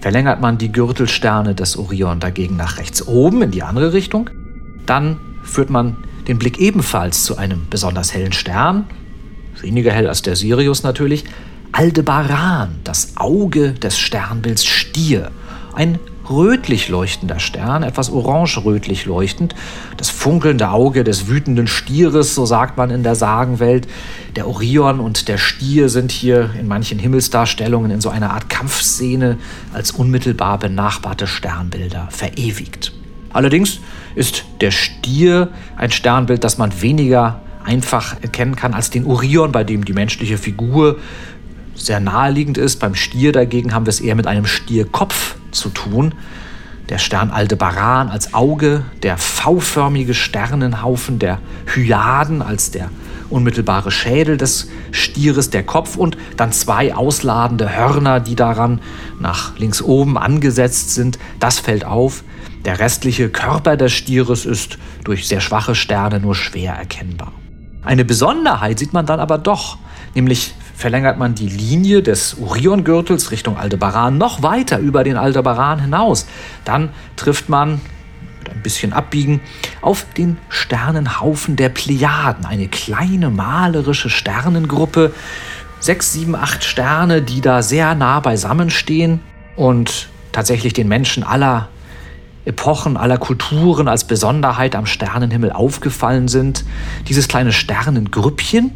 Verlängert 0.00 0.40
man 0.40 0.58
die 0.58 0.70
Gürtelsterne 0.70 1.54
des 1.54 1.76
Orion 1.76 2.20
dagegen 2.20 2.56
nach 2.56 2.78
rechts 2.78 3.06
oben 3.06 3.42
in 3.42 3.50
die 3.50 3.62
andere 3.62 3.92
Richtung, 3.92 4.30
dann 4.84 5.18
führt 5.42 5.70
man 5.70 5.96
den 6.28 6.38
Blick 6.38 6.58
ebenfalls 6.58 7.24
zu 7.24 7.36
einem 7.36 7.66
besonders 7.70 8.14
hellen 8.14 8.32
Stern, 8.32 8.86
weniger 9.60 9.92
hell 9.92 10.08
als 10.08 10.22
der 10.22 10.36
Sirius 10.36 10.82
natürlich, 10.82 11.24
Aldebaran, 11.72 12.76
das 12.84 13.16
Auge 13.16 13.72
des 13.72 13.98
Sternbilds 13.98 14.64
Stier, 14.64 15.30
ein 15.74 15.98
rötlich 16.28 16.88
leuchtender 16.88 17.38
Stern, 17.38 17.82
etwas 17.82 18.10
orange-rötlich 18.10 19.04
leuchtend, 19.04 19.54
das 19.96 20.10
funkelnde 20.10 20.70
Auge 20.70 21.04
des 21.04 21.28
wütenden 21.28 21.66
Stieres, 21.66 22.34
so 22.34 22.46
sagt 22.46 22.76
man 22.76 22.90
in 22.90 23.02
der 23.02 23.14
Sagenwelt. 23.14 23.86
Der 24.34 24.48
Orion 24.48 25.00
und 25.00 25.28
der 25.28 25.38
Stier 25.38 25.88
sind 25.88 26.12
hier 26.12 26.50
in 26.58 26.66
manchen 26.66 26.98
Himmelsdarstellungen 26.98 27.90
in 27.90 28.00
so 28.00 28.08
einer 28.08 28.32
Art 28.32 28.48
Kampfszene 28.48 29.38
als 29.72 29.92
unmittelbar 29.92 30.58
benachbarte 30.58 31.26
Sternbilder 31.26 32.08
verewigt. 32.10 32.92
Allerdings 33.32 33.80
ist 34.16 34.44
der 34.60 34.72
Stier 34.72 35.50
ein 35.76 35.92
Sternbild, 35.92 36.42
das 36.42 36.58
man 36.58 36.82
weniger 36.82 37.40
einfach 37.64 38.16
erkennen 38.22 38.56
kann 38.56 38.74
als 38.74 38.90
den 38.90 39.06
Orion, 39.06 39.52
bei 39.52 39.62
dem 39.62 39.84
die 39.84 39.92
menschliche 39.92 40.38
Figur 40.38 40.98
sehr 41.74 42.00
naheliegend 42.00 42.58
ist. 42.58 42.80
Beim 42.80 42.94
Stier 42.94 43.32
dagegen 43.32 43.74
haben 43.74 43.86
wir 43.86 43.90
es 43.90 44.00
eher 44.00 44.14
mit 44.14 44.26
einem 44.26 44.46
Stierkopf 44.46 45.36
zu 45.50 45.68
tun. 45.68 46.14
Der 46.88 46.98
Stern 46.98 47.30
Aldebaran 47.30 48.08
als 48.08 48.32
Auge, 48.32 48.84
der 49.02 49.18
V-förmige 49.18 50.14
Sternenhaufen 50.14 51.18
der 51.18 51.40
Hyaden 51.74 52.42
als 52.42 52.70
der 52.70 52.90
unmittelbare 53.28 53.90
Schädel 53.90 54.36
des 54.36 54.68
Stieres, 54.92 55.50
der 55.50 55.64
Kopf 55.64 55.96
und 55.96 56.16
dann 56.36 56.52
zwei 56.52 56.94
ausladende 56.94 57.76
Hörner, 57.76 58.20
die 58.20 58.36
daran 58.36 58.80
nach 59.18 59.58
links 59.58 59.82
oben 59.82 60.16
angesetzt 60.16 60.94
sind. 60.94 61.18
Das 61.40 61.58
fällt 61.58 61.84
auf. 61.84 62.22
Der 62.66 62.80
restliche 62.80 63.28
Körper 63.28 63.76
des 63.76 63.92
Stieres 63.92 64.44
ist 64.44 64.76
durch 65.04 65.28
sehr 65.28 65.40
schwache 65.40 65.76
Sterne 65.76 66.18
nur 66.18 66.34
schwer 66.34 66.74
erkennbar. 66.74 67.32
Eine 67.84 68.04
Besonderheit 68.04 68.80
sieht 68.80 68.92
man 68.92 69.06
dann 69.06 69.20
aber 69.20 69.38
doch, 69.38 69.78
nämlich 70.16 70.52
verlängert 70.74 71.16
man 71.16 71.36
die 71.36 71.48
Linie 71.48 72.02
des 72.02 72.38
Oriongürtels 72.40 73.30
Richtung 73.30 73.56
Aldebaran 73.56 74.18
noch 74.18 74.42
weiter 74.42 74.80
über 74.80 75.04
den 75.04 75.16
Aldebaran 75.16 75.78
hinaus. 75.78 76.26
Dann 76.64 76.88
trifft 77.14 77.48
man 77.48 77.80
ein 78.52 78.62
bisschen 78.64 78.92
Abbiegen 78.92 79.40
auf 79.80 80.04
den 80.16 80.36
Sternenhaufen 80.48 81.54
der 81.54 81.68
Plejaden, 81.68 82.46
eine 82.46 82.66
kleine 82.66 83.30
malerische 83.30 84.10
Sternengruppe, 84.10 85.14
sechs, 85.78 86.12
sieben, 86.12 86.34
acht 86.34 86.64
Sterne, 86.64 87.22
die 87.22 87.40
da 87.40 87.62
sehr 87.62 87.94
nah 87.94 88.18
beisammen 88.18 88.70
stehen 88.70 89.20
und 89.54 90.08
tatsächlich 90.32 90.72
den 90.72 90.88
Menschen 90.88 91.22
aller 91.22 91.68
Epochen, 92.46 92.96
aller 92.96 93.18
Kulturen 93.18 93.88
als 93.88 94.04
Besonderheit 94.04 94.76
am 94.76 94.86
Sternenhimmel 94.86 95.52
aufgefallen 95.52 96.28
sind. 96.28 96.64
Dieses 97.08 97.28
kleine 97.28 97.52
Sternengrüppchen 97.52 98.70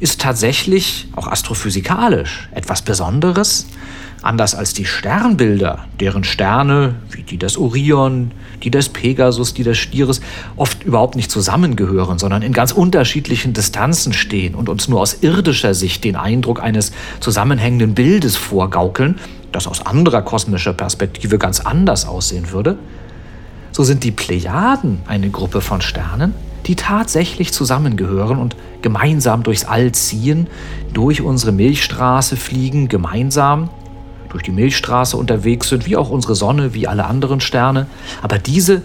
ist 0.00 0.20
tatsächlich 0.20 1.08
auch 1.14 1.28
astrophysikalisch 1.28 2.48
etwas 2.52 2.82
Besonderes. 2.82 3.66
Anders 4.22 4.54
als 4.54 4.72
die 4.72 4.84
Sternbilder, 4.84 5.86
deren 6.00 6.24
Sterne, 6.24 6.94
wie 7.10 7.22
die 7.22 7.38
des 7.38 7.58
Orion, 7.58 8.30
die 8.62 8.70
des 8.70 8.88
Pegasus, 8.88 9.52
die 9.52 9.64
des 9.64 9.78
Stieres, 9.78 10.20
oft 10.56 10.84
überhaupt 10.84 11.16
nicht 11.16 11.30
zusammengehören, 11.30 12.18
sondern 12.18 12.42
in 12.42 12.52
ganz 12.52 12.72
unterschiedlichen 12.72 13.52
Distanzen 13.52 14.12
stehen 14.12 14.54
und 14.54 14.68
uns 14.68 14.88
nur 14.88 15.00
aus 15.00 15.18
irdischer 15.22 15.74
Sicht 15.74 16.04
den 16.04 16.16
Eindruck 16.16 16.62
eines 16.62 16.92
zusammenhängenden 17.20 17.94
Bildes 17.94 18.36
vorgaukeln, 18.36 19.18
das 19.50 19.66
aus 19.66 19.84
anderer 19.84 20.22
kosmischer 20.22 20.72
Perspektive 20.72 21.38
ganz 21.38 21.60
anders 21.60 22.06
aussehen 22.06 22.52
würde, 22.52 22.78
so 23.72 23.82
sind 23.82 24.04
die 24.04 24.10
Plejaden 24.10 25.00
eine 25.06 25.30
Gruppe 25.30 25.60
von 25.60 25.80
Sternen, 25.80 26.34
die 26.66 26.76
tatsächlich 26.76 27.52
zusammengehören 27.52 28.38
und 28.38 28.54
gemeinsam 28.82 29.42
durchs 29.42 29.64
All 29.64 29.92
ziehen, 29.92 30.46
durch 30.92 31.22
unsere 31.22 31.52
Milchstraße 31.52 32.36
fliegen, 32.36 32.88
gemeinsam 32.88 33.70
durch 34.28 34.42
die 34.42 34.50
Milchstraße 34.50 35.16
unterwegs 35.16 35.68
sind, 35.68 35.86
wie 35.86 35.96
auch 35.96 36.10
unsere 36.10 36.34
Sonne, 36.34 36.74
wie 36.74 36.86
alle 36.86 37.04
anderen 37.04 37.40
Sterne. 37.40 37.86
Aber 38.22 38.38
diese 38.38 38.82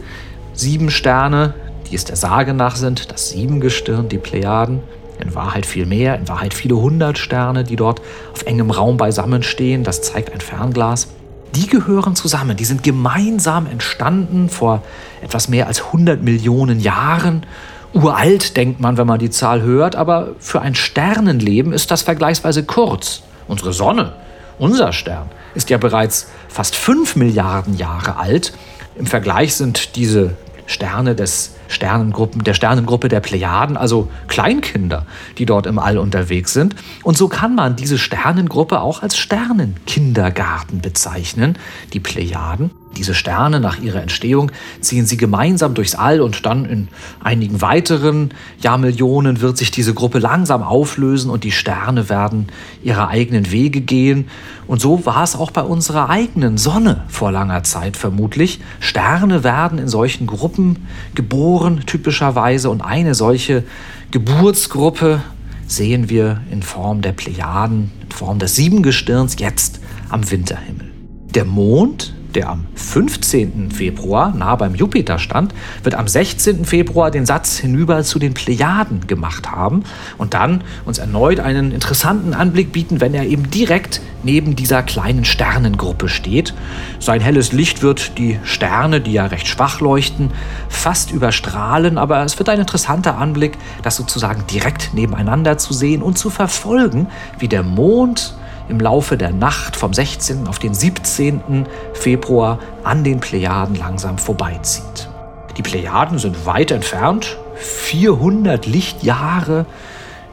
sieben 0.54 0.90
Sterne, 0.90 1.54
die 1.90 1.96
es 1.96 2.06
der 2.06 2.18
Sage 2.18 2.54
nach 2.54 2.76
sind, 2.76 3.12
das 3.12 3.30
Siebengestirn, 3.30 4.10
die 4.10 4.18
Plejaden, 4.18 4.82
in 5.20 5.34
Wahrheit 5.34 5.66
viel 5.66 5.86
mehr, 5.86 6.18
in 6.18 6.28
Wahrheit 6.28 6.54
viele 6.54 6.76
hundert 6.76 7.18
Sterne, 7.18 7.64
die 7.64 7.76
dort 7.76 8.02
auf 8.34 8.44
engem 8.44 8.72
Raum 8.72 8.98
beisammen 8.98 9.42
stehen, 9.42 9.84
das 9.84 10.02
zeigt 10.02 10.32
ein 10.32 10.42
Fernglas. 10.42 11.08
Die 11.56 11.68
gehören 11.68 12.16
zusammen, 12.16 12.58
die 12.58 12.66
sind 12.66 12.84
gemeinsam 12.84 13.68
entstanden 13.68 14.50
vor 14.50 14.84
etwas 15.22 15.48
mehr 15.48 15.68
als 15.68 15.86
100 15.86 16.22
Millionen 16.22 16.80
Jahren. 16.80 17.46
Uralt 17.94 18.58
denkt 18.58 18.80
man, 18.80 18.98
wenn 18.98 19.08
man 19.08 19.20
die 19.20 19.30
Zahl 19.30 19.62
hört, 19.62 19.96
aber 19.96 20.30
für 20.40 20.62
ein 20.62 20.76
Sternenleben 20.76 21.74
ist 21.74 21.90
das 21.90 22.02
vergleichsweise 22.02 22.64
kurz. 22.64 23.24
Unsere 23.48 23.74
Sonne, 23.74 24.14
unser 24.60 24.92
Stern, 24.92 25.30
ist 25.56 25.70
ja 25.70 25.78
bereits 25.78 26.28
fast 26.50 26.76
5 26.76 27.16
Milliarden 27.16 27.78
Jahre 27.78 28.18
alt. 28.18 28.54
Im 28.96 29.06
Vergleich 29.06 29.56
sind 29.56 29.96
diese 29.96 30.36
Sterne 30.68 31.16
des 31.16 31.56
Sternengruppen, 31.70 32.44
der 32.44 32.54
Sternengruppe 32.54 33.08
der 33.08 33.20
Plejaden, 33.20 33.78
also 33.78 34.10
Kleinkinder, 34.28 35.06
die 35.38 35.46
dort 35.46 35.66
im 35.66 35.80
All 35.80 35.98
unterwegs 35.98 36.54
sind. 36.54 36.76
Und 37.04 37.18
so 37.18 37.28
kann 37.28 37.56
man 37.56 37.76
diese 37.76 37.98
Sternengruppe 37.98 38.82
auch 38.82 39.02
als 39.02 39.18
Sternenkindergarten 39.18 40.82
bezeichnen, 40.82 41.58
die 41.94 42.00
Plejaden. 42.00 42.72
Diese 42.98 43.14
Sterne 43.14 43.60
nach 43.60 43.80
ihrer 43.80 44.02
Entstehung 44.02 44.52
ziehen 44.82 45.06
sie 45.06 45.18
gemeinsam 45.18 45.76
durchs 45.76 45.94
All 45.94 46.20
und 46.20 46.48
dann 46.48 46.66
in 46.66 46.88
einigen 47.24 47.62
weiteren 47.62 48.32
Jahrmillionen 48.60 49.40
wird 49.40 49.56
sich 49.58 49.70
diese 49.70 49.94
Gruppe 49.94 50.18
langsam 50.18 50.64
auflösen 50.64 51.30
und 51.30 51.44
die 51.44 51.52
Sterne 51.52 52.10
werden 52.10 52.48
ihre 52.84 53.08
eigenen 53.08 53.52
Wege 53.52 53.82
gehen. 53.82 54.30
Und 54.66 54.82
so 54.82 55.06
war 55.06 55.24
es 55.24 55.36
auch 55.36 55.52
bei 55.52 55.62
unserer 55.62 56.10
eigenen 56.10 56.58
Sonne 56.58 57.04
vor 57.08 57.32
langer 57.32 57.62
Zeit 57.64 57.98
vermutlich. 57.98 58.60
Sterne 58.80 59.44
werden 59.44 59.78
in 59.78 59.88
solchen 59.88 60.26
Gruppen 60.26 60.88
geboren 61.14 61.84
typischerweise 61.86 62.72
und 62.72 62.82
eine 62.82 63.14
solche 63.14 63.64
Geburtsgruppe 64.10 65.22
sehen 65.68 66.10
wir 66.10 66.42
in 66.50 66.64
Form 66.64 67.02
der 67.02 67.12
Plejaden, 67.12 67.92
in 68.02 68.12
Form 68.12 68.40
des 68.40 68.56
Siebengestirns 68.56 69.36
jetzt 69.38 69.82
am 70.10 70.32
Winterhimmel. 70.32 70.92
Der 71.36 71.46
Mond 71.46 72.16
der 72.36 72.50
am 72.50 72.66
15. 72.76 73.72
Februar 73.72 74.34
nah 74.34 74.56
beim 74.56 74.76
Jupiter 74.76 75.20
stand, 75.20 75.54
wird 75.84 75.96
am 75.96 76.08
16. 76.08 76.66
Februar 76.66 77.12
den 77.12 77.26
Satz 77.26 77.58
hinüber 77.58 78.04
zu 78.04 78.20
den 78.20 78.34
Plejaden 78.34 79.08
gemacht 79.08 79.52
haben 79.52 79.84
und 80.18 80.34
dann 80.34 80.64
uns 80.86 80.98
erneut 80.98 81.40
einen 81.40 81.72
interessanten 81.72 82.34
Anblick 82.34 82.72
bieten, 82.72 83.02
wenn 83.02 83.14
er 83.14 83.26
eben 83.26 83.50
direkt 83.50 84.02
neben 84.24 84.56
dieser 84.56 84.84
kleinen 84.84 85.26
Sternengruppe 85.26 86.10
steht. 86.10 86.54
Sein 87.00 87.22
helles 87.22 87.52
Licht 87.52 87.82
wird 87.82 88.18
die 88.18 88.40
Sterne, 88.44 89.02
die 89.02 89.14
ja 89.14 89.26
recht 89.26 89.48
schwach 89.48 89.80
leuchten, 89.80 90.32
fast 90.70 91.12
überstrahlen, 91.12 91.98
aber 91.98 92.24
es 92.24 92.38
wird 92.38 92.50
ein 92.50 92.60
interessanter 92.60 93.18
Anblick, 93.18 93.58
das 93.84 93.96
sozusagen 93.96 94.46
direkt 94.48 94.94
nebeneinander 94.94 95.58
zu 95.58 95.74
sehen 95.74 96.02
und 96.02 96.18
zu 96.18 96.30
verfolgen, 96.30 97.08
wie 97.40 97.48
der 97.48 97.64
Mond 97.64 98.37
im 98.70 98.80
Laufe 98.80 99.18
der 99.18 99.32
Nacht 99.32 99.76
vom 99.76 99.94
16. 99.94 100.48
auf 100.48 100.60
den 100.60 100.74
17. 100.74 101.68
Februar 101.94 102.60
an 102.84 103.04
den 103.04 103.20
Plejaden 103.20 103.76
langsam 103.76 104.18
vorbeizieht. 104.18 105.10
Die 105.58 105.62
Plejaden 105.62 106.20
sind 106.20 106.46
weit 106.46 106.72
entfernt, 106.72 107.38
400 107.56 108.66
Lichtjahre 108.66 109.66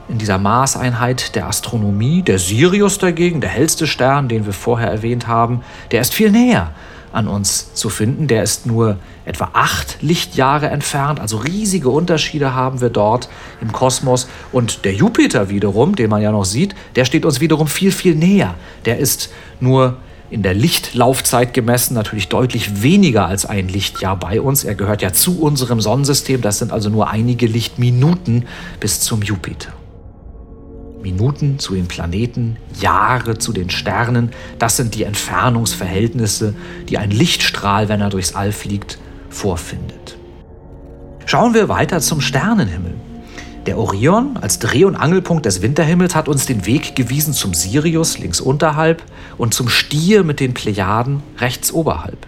in 0.08 0.18
dieser 0.18 0.38
Maßeinheit 0.38 1.34
der 1.34 1.46
Astronomie. 1.46 2.22
Der 2.22 2.38
Sirius 2.38 2.98
dagegen, 2.98 3.40
der 3.40 3.50
hellste 3.50 3.86
Stern, 3.86 4.28
den 4.28 4.44
wir 4.44 4.52
vorher 4.52 4.90
erwähnt 4.90 5.26
haben, 5.26 5.62
der 5.92 6.02
ist 6.02 6.12
viel 6.12 6.30
näher 6.30 6.70
an 7.14 7.28
uns 7.28 7.72
zu 7.74 7.88
finden. 7.88 8.26
Der 8.26 8.42
ist 8.42 8.66
nur 8.66 8.98
etwa 9.24 9.50
acht 9.52 9.98
Lichtjahre 10.00 10.68
entfernt, 10.68 11.20
also 11.20 11.38
riesige 11.38 11.90
Unterschiede 11.90 12.54
haben 12.54 12.80
wir 12.80 12.90
dort 12.90 13.28
im 13.60 13.72
Kosmos. 13.72 14.28
Und 14.52 14.84
der 14.84 14.94
Jupiter 14.94 15.48
wiederum, 15.48 15.96
den 15.96 16.10
man 16.10 16.22
ja 16.22 16.32
noch 16.32 16.44
sieht, 16.44 16.74
der 16.96 17.04
steht 17.04 17.24
uns 17.24 17.40
wiederum 17.40 17.66
viel, 17.66 17.92
viel 17.92 18.14
näher. 18.14 18.54
Der 18.84 18.98
ist 18.98 19.30
nur 19.60 19.96
in 20.30 20.42
der 20.42 20.54
Lichtlaufzeit 20.54 21.54
gemessen 21.54 21.94
natürlich 21.94 22.28
deutlich 22.28 22.82
weniger 22.82 23.26
als 23.26 23.46
ein 23.46 23.68
Lichtjahr 23.68 24.18
bei 24.18 24.40
uns. 24.40 24.64
Er 24.64 24.74
gehört 24.74 25.02
ja 25.02 25.12
zu 25.12 25.40
unserem 25.40 25.80
Sonnensystem. 25.80 26.40
Das 26.40 26.58
sind 26.58 26.72
also 26.72 26.90
nur 26.90 27.08
einige 27.08 27.46
Lichtminuten 27.46 28.46
bis 28.80 29.00
zum 29.00 29.22
Jupiter. 29.22 29.72
Minuten 31.04 31.58
zu 31.58 31.74
den 31.74 31.86
Planeten, 31.86 32.56
Jahre 32.80 33.38
zu 33.38 33.52
den 33.52 33.70
Sternen, 33.70 34.30
das 34.58 34.76
sind 34.76 34.94
die 34.96 35.04
Entfernungsverhältnisse, 35.04 36.54
die 36.88 36.98
ein 36.98 37.10
Lichtstrahl, 37.10 37.88
wenn 37.88 38.00
er 38.00 38.08
durchs 38.08 38.34
All 38.34 38.50
fliegt, 38.50 38.98
vorfindet. 39.28 40.16
Schauen 41.26 41.54
wir 41.54 41.68
weiter 41.68 42.00
zum 42.00 42.20
Sternenhimmel. 42.20 42.94
Der 43.66 43.78
Orion 43.78 44.36
als 44.38 44.58
Dreh- 44.58 44.84
und 44.84 44.96
Angelpunkt 44.96 45.46
des 45.46 45.62
Winterhimmels 45.62 46.14
hat 46.14 46.28
uns 46.28 46.46
den 46.46 46.66
Weg 46.66 46.96
gewiesen 46.96 47.32
zum 47.32 47.54
Sirius 47.54 48.18
links 48.18 48.40
unterhalb 48.40 49.02
und 49.38 49.54
zum 49.54 49.68
Stier 49.68 50.24
mit 50.24 50.40
den 50.40 50.54
Plejaden 50.54 51.22
rechts 51.38 51.72
oberhalb. 51.72 52.26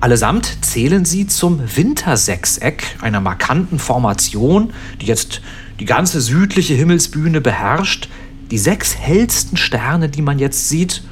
Allesamt 0.00 0.64
zählen 0.64 1.04
sie 1.04 1.26
zum 1.26 1.60
Wintersechseck, 1.76 2.96
einer 3.00 3.20
markanten 3.20 3.78
Formation, 3.78 4.72
die 5.00 5.06
jetzt 5.06 5.40
die 5.80 5.84
ganze 5.84 6.20
südliche 6.20 6.74
Himmelsbühne 6.74 7.40
beherrscht. 7.40 8.08
Die 8.50 8.58
sechs 8.58 8.96
hellsten 8.96 9.56
Sterne, 9.56 10.08
die 10.08 10.22
man 10.22 10.38
jetzt 10.38 10.68
sieht, 10.68 11.02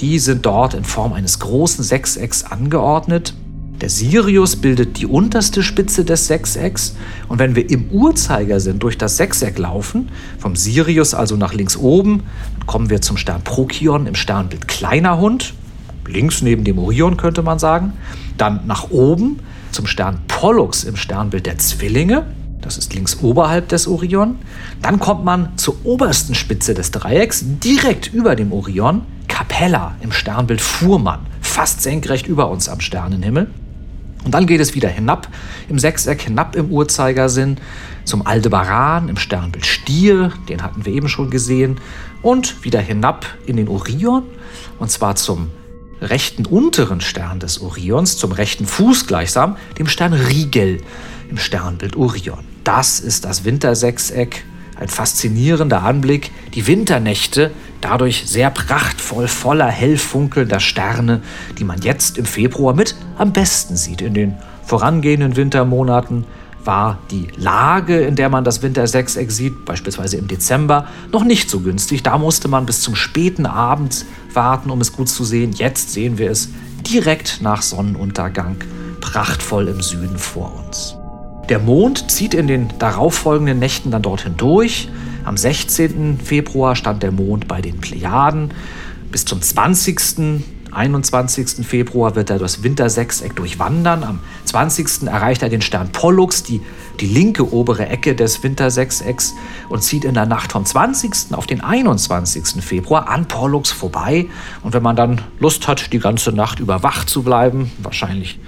die 0.00 0.18
sind 0.18 0.46
dort 0.46 0.74
in 0.74 0.84
Form 0.84 1.12
eines 1.12 1.38
großen 1.38 1.84
Sechsecks 1.84 2.44
angeordnet. 2.44 3.34
Der 3.80 3.90
Sirius 3.90 4.56
bildet 4.56 4.98
die 4.98 5.06
unterste 5.06 5.62
Spitze 5.62 6.04
des 6.04 6.26
Sechsecks 6.26 6.96
und 7.28 7.38
wenn 7.38 7.54
wir 7.54 7.70
im 7.70 7.90
Uhrzeigersinn 7.90 8.80
durch 8.80 8.98
das 8.98 9.16
Sechseck 9.16 9.56
laufen, 9.56 10.08
vom 10.38 10.56
Sirius 10.56 11.14
also 11.14 11.36
nach 11.36 11.54
links 11.54 11.76
oben, 11.76 12.24
dann 12.58 12.66
kommen 12.66 12.90
wir 12.90 13.00
zum 13.00 13.16
Stern 13.16 13.42
Prokion 13.42 14.06
im 14.06 14.16
Sternbild 14.16 14.66
Kleiner 14.66 15.18
Hund, 15.18 15.54
links 16.08 16.42
neben 16.42 16.64
dem 16.64 16.78
Orion 16.78 17.16
könnte 17.16 17.42
man 17.42 17.60
sagen, 17.60 17.92
dann 18.36 18.66
nach 18.66 18.90
oben 18.90 19.38
zum 19.70 19.86
Stern 19.86 20.22
Pollux 20.26 20.82
im 20.82 20.96
Sternbild 20.96 21.46
der 21.46 21.58
Zwillinge, 21.58 22.26
das 22.68 22.76
ist 22.76 22.92
links 22.92 23.18
oberhalb 23.22 23.68
des 23.68 23.88
Orion, 23.88 24.36
dann 24.82 25.00
kommt 25.00 25.24
man 25.24 25.56
zur 25.56 25.74
obersten 25.84 26.34
Spitze 26.34 26.74
des 26.74 26.90
Dreiecks, 26.90 27.42
direkt 27.42 28.12
über 28.12 28.36
dem 28.36 28.52
Orion, 28.52 29.06
Capella 29.26 29.96
im 30.02 30.12
Sternbild 30.12 30.60
Fuhrmann, 30.60 31.20
fast 31.40 31.80
senkrecht 31.80 32.26
über 32.26 32.50
uns 32.50 32.68
am 32.68 32.80
Sternenhimmel. 32.80 33.50
Und 34.24 34.34
dann 34.34 34.46
geht 34.46 34.60
es 34.60 34.74
wieder 34.74 34.90
hinab 34.90 35.28
im 35.70 35.78
Sechseck, 35.78 36.20
hinab 36.20 36.56
im 36.56 36.70
Uhrzeigersinn 36.70 37.56
zum 38.04 38.26
Aldebaran 38.26 39.08
im 39.08 39.16
Sternbild 39.16 39.64
Stier, 39.64 40.32
den 40.50 40.62
hatten 40.62 40.84
wir 40.84 40.92
eben 40.92 41.08
schon 41.08 41.30
gesehen, 41.30 41.80
und 42.20 42.64
wieder 42.64 42.80
hinab 42.80 43.24
in 43.46 43.56
den 43.56 43.68
Orion, 43.68 44.24
und 44.78 44.90
zwar 44.90 45.16
zum 45.16 45.50
rechten 46.02 46.44
unteren 46.44 47.00
Stern 47.00 47.40
des 47.40 47.62
Orions, 47.62 48.18
zum 48.18 48.32
rechten 48.32 48.66
Fuß 48.66 49.06
gleichsam, 49.06 49.56
dem 49.78 49.86
Stern 49.86 50.12
Rigel 50.12 50.82
im 51.30 51.38
Sternbild 51.38 51.96
Orion. 51.96 52.57
Das 52.68 53.00
ist 53.00 53.24
das 53.24 53.46
Wintersechseck 53.46 54.44
ein 54.78 54.88
faszinierender 54.88 55.84
Anblick. 55.84 56.30
Die 56.52 56.66
Winternächte, 56.66 57.50
dadurch 57.80 58.24
sehr 58.26 58.50
prachtvoll, 58.50 59.26
voller 59.26 59.68
hell 59.68 59.96
funkelnder 59.96 60.60
Sterne, 60.60 61.22
die 61.58 61.64
man 61.64 61.80
jetzt 61.80 62.18
im 62.18 62.26
Februar 62.26 62.74
mit 62.74 62.94
am 63.16 63.32
besten 63.32 63.74
sieht. 63.74 64.02
In 64.02 64.12
den 64.12 64.34
vorangehenden 64.66 65.34
Wintermonaten 65.34 66.26
war 66.62 66.98
die 67.10 67.28
Lage, 67.38 68.02
in 68.02 68.16
der 68.16 68.28
man 68.28 68.44
das 68.44 68.60
Wintersechseck 68.60 69.30
sieht, 69.30 69.64
beispielsweise 69.64 70.18
im 70.18 70.28
Dezember, 70.28 70.88
noch 71.10 71.24
nicht 71.24 71.48
so 71.48 71.60
günstig. 71.60 72.02
Da 72.02 72.18
musste 72.18 72.48
man 72.48 72.66
bis 72.66 72.82
zum 72.82 72.94
späten 72.94 73.46
Abend 73.46 74.04
warten, 74.34 74.68
um 74.68 74.82
es 74.82 74.92
gut 74.92 75.08
zu 75.08 75.24
sehen. 75.24 75.52
Jetzt 75.52 75.94
sehen 75.94 76.18
wir 76.18 76.30
es 76.30 76.50
direkt 76.86 77.38
nach 77.40 77.62
Sonnenuntergang 77.62 78.56
prachtvoll 79.00 79.68
im 79.68 79.80
Süden 79.80 80.18
vor 80.18 80.54
uns. 80.66 80.98
Der 81.48 81.58
Mond 81.58 82.10
zieht 82.10 82.34
in 82.34 82.46
den 82.46 82.68
darauffolgenden 82.78 83.58
Nächten 83.58 83.90
dann 83.90 84.02
dorthin 84.02 84.36
durch. 84.36 84.90
Am 85.24 85.38
16. 85.38 86.20
Februar 86.22 86.76
stand 86.76 87.02
der 87.02 87.10
Mond 87.10 87.48
bei 87.48 87.62
den 87.62 87.78
Plejaden. 87.78 88.50
Bis 89.10 89.24
zum 89.24 89.40
20. 89.40 90.44
21. 90.70 91.66
Februar 91.66 92.14
wird 92.14 92.28
er 92.28 92.38
das 92.38 92.62
Wintersechseck 92.62 93.34
durchwandern. 93.34 94.04
Am 94.04 94.20
20. 94.44 95.08
erreicht 95.08 95.42
er 95.42 95.48
den 95.48 95.62
Stern 95.62 95.90
Pollux, 95.90 96.42
die, 96.42 96.60
die 97.00 97.06
linke 97.06 97.50
obere 97.50 97.86
Ecke 97.86 98.14
des 98.14 98.42
Wintersechsecks, 98.42 99.34
und 99.70 99.82
zieht 99.82 100.04
in 100.04 100.12
der 100.12 100.26
Nacht 100.26 100.52
vom 100.52 100.66
20. 100.66 101.32
auf 101.32 101.46
den 101.46 101.62
21. 101.62 102.62
Februar 102.62 103.08
an 103.08 103.26
Pollux 103.26 103.70
vorbei. 103.70 104.26
Und 104.62 104.74
wenn 104.74 104.82
man 104.82 104.96
dann 104.96 105.22
Lust 105.40 105.66
hat, 105.66 105.94
die 105.94 105.98
ganze 105.98 106.32
Nacht 106.32 106.60
über 106.60 106.82
wach 106.82 107.06
zu 107.06 107.22
bleiben, 107.22 107.70
wahrscheinlich 107.78 108.38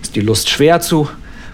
ist 0.00 0.16
die 0.16 0.20
Lust 0.20 0.48
schwer 0.48 0.80
zu 0.80 1.08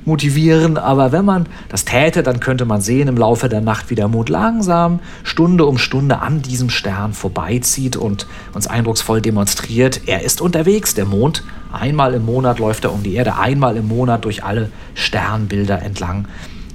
motivieren. 0.05 0.77
Aber 0.77 1.12
wenn 1.12 1.25
man 1.25 1.47
das 1.69 1.85
täte, 1.85 2.23
dann 2.23 2.40
könnte 2.40 2.64
man 2.64 2.81
sehen 2.81 3.09
im 3.09 3.17
Laufe 3.17 3.49
der 3.49 3.61
Nacht, 3.61 3.90
wie 3.90 3.95
der 3.95 4.09
Mond 4.09 4.29
langsam 4.29 5.01
Stunde 5.23 5.67
um 5.67 5.79
Stunde 5.79 6.21
an 6.21 6.43
diesem 6.43 6.71
Stern 6.71 7.12
vorbeizieht 7.12 7.97
und 7.97 8.27
uns 8.53 8.67
eindrucksvoll 8.67 9.21
demonstriert, 9.21 10.03
er 10.07 10.23
ist 10.23 10.40
unterwegs, 10.40 10.95
der 10.95 11.07
Mond. 11.07 11.43
Einmal 11.73 12.14
im 12.14 12.25
Monat 12.25 12.59
läuft 12.59 12.85
er 12.85 12.93
um 12.93 13.03
die 13.03 13.14
Erde, 13.14 13.37
einmal 13.37 13.77
im 13.77 13.88
Monat 13.88 14.25
durch 14.25 14.45
alle 14.45 14.71
Sternbilder 14.95 15.83
entlang 15.83 16.29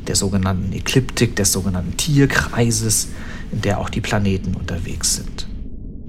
der 0.07 0.15
sogenannten 0.15 0.73
Ekliptik, 0.73 1.35
des 1.35 1.51
sogenannten 1.51 1.95
Tierkreises, 1.95 3.09
in 3.51 3.61
der 3.61 3.79
auch 3.79 3.89
die 3.89 4.01
Planeten 4.01 4.55
unterwegs 4.55 5.15
sind. 5.15 5.47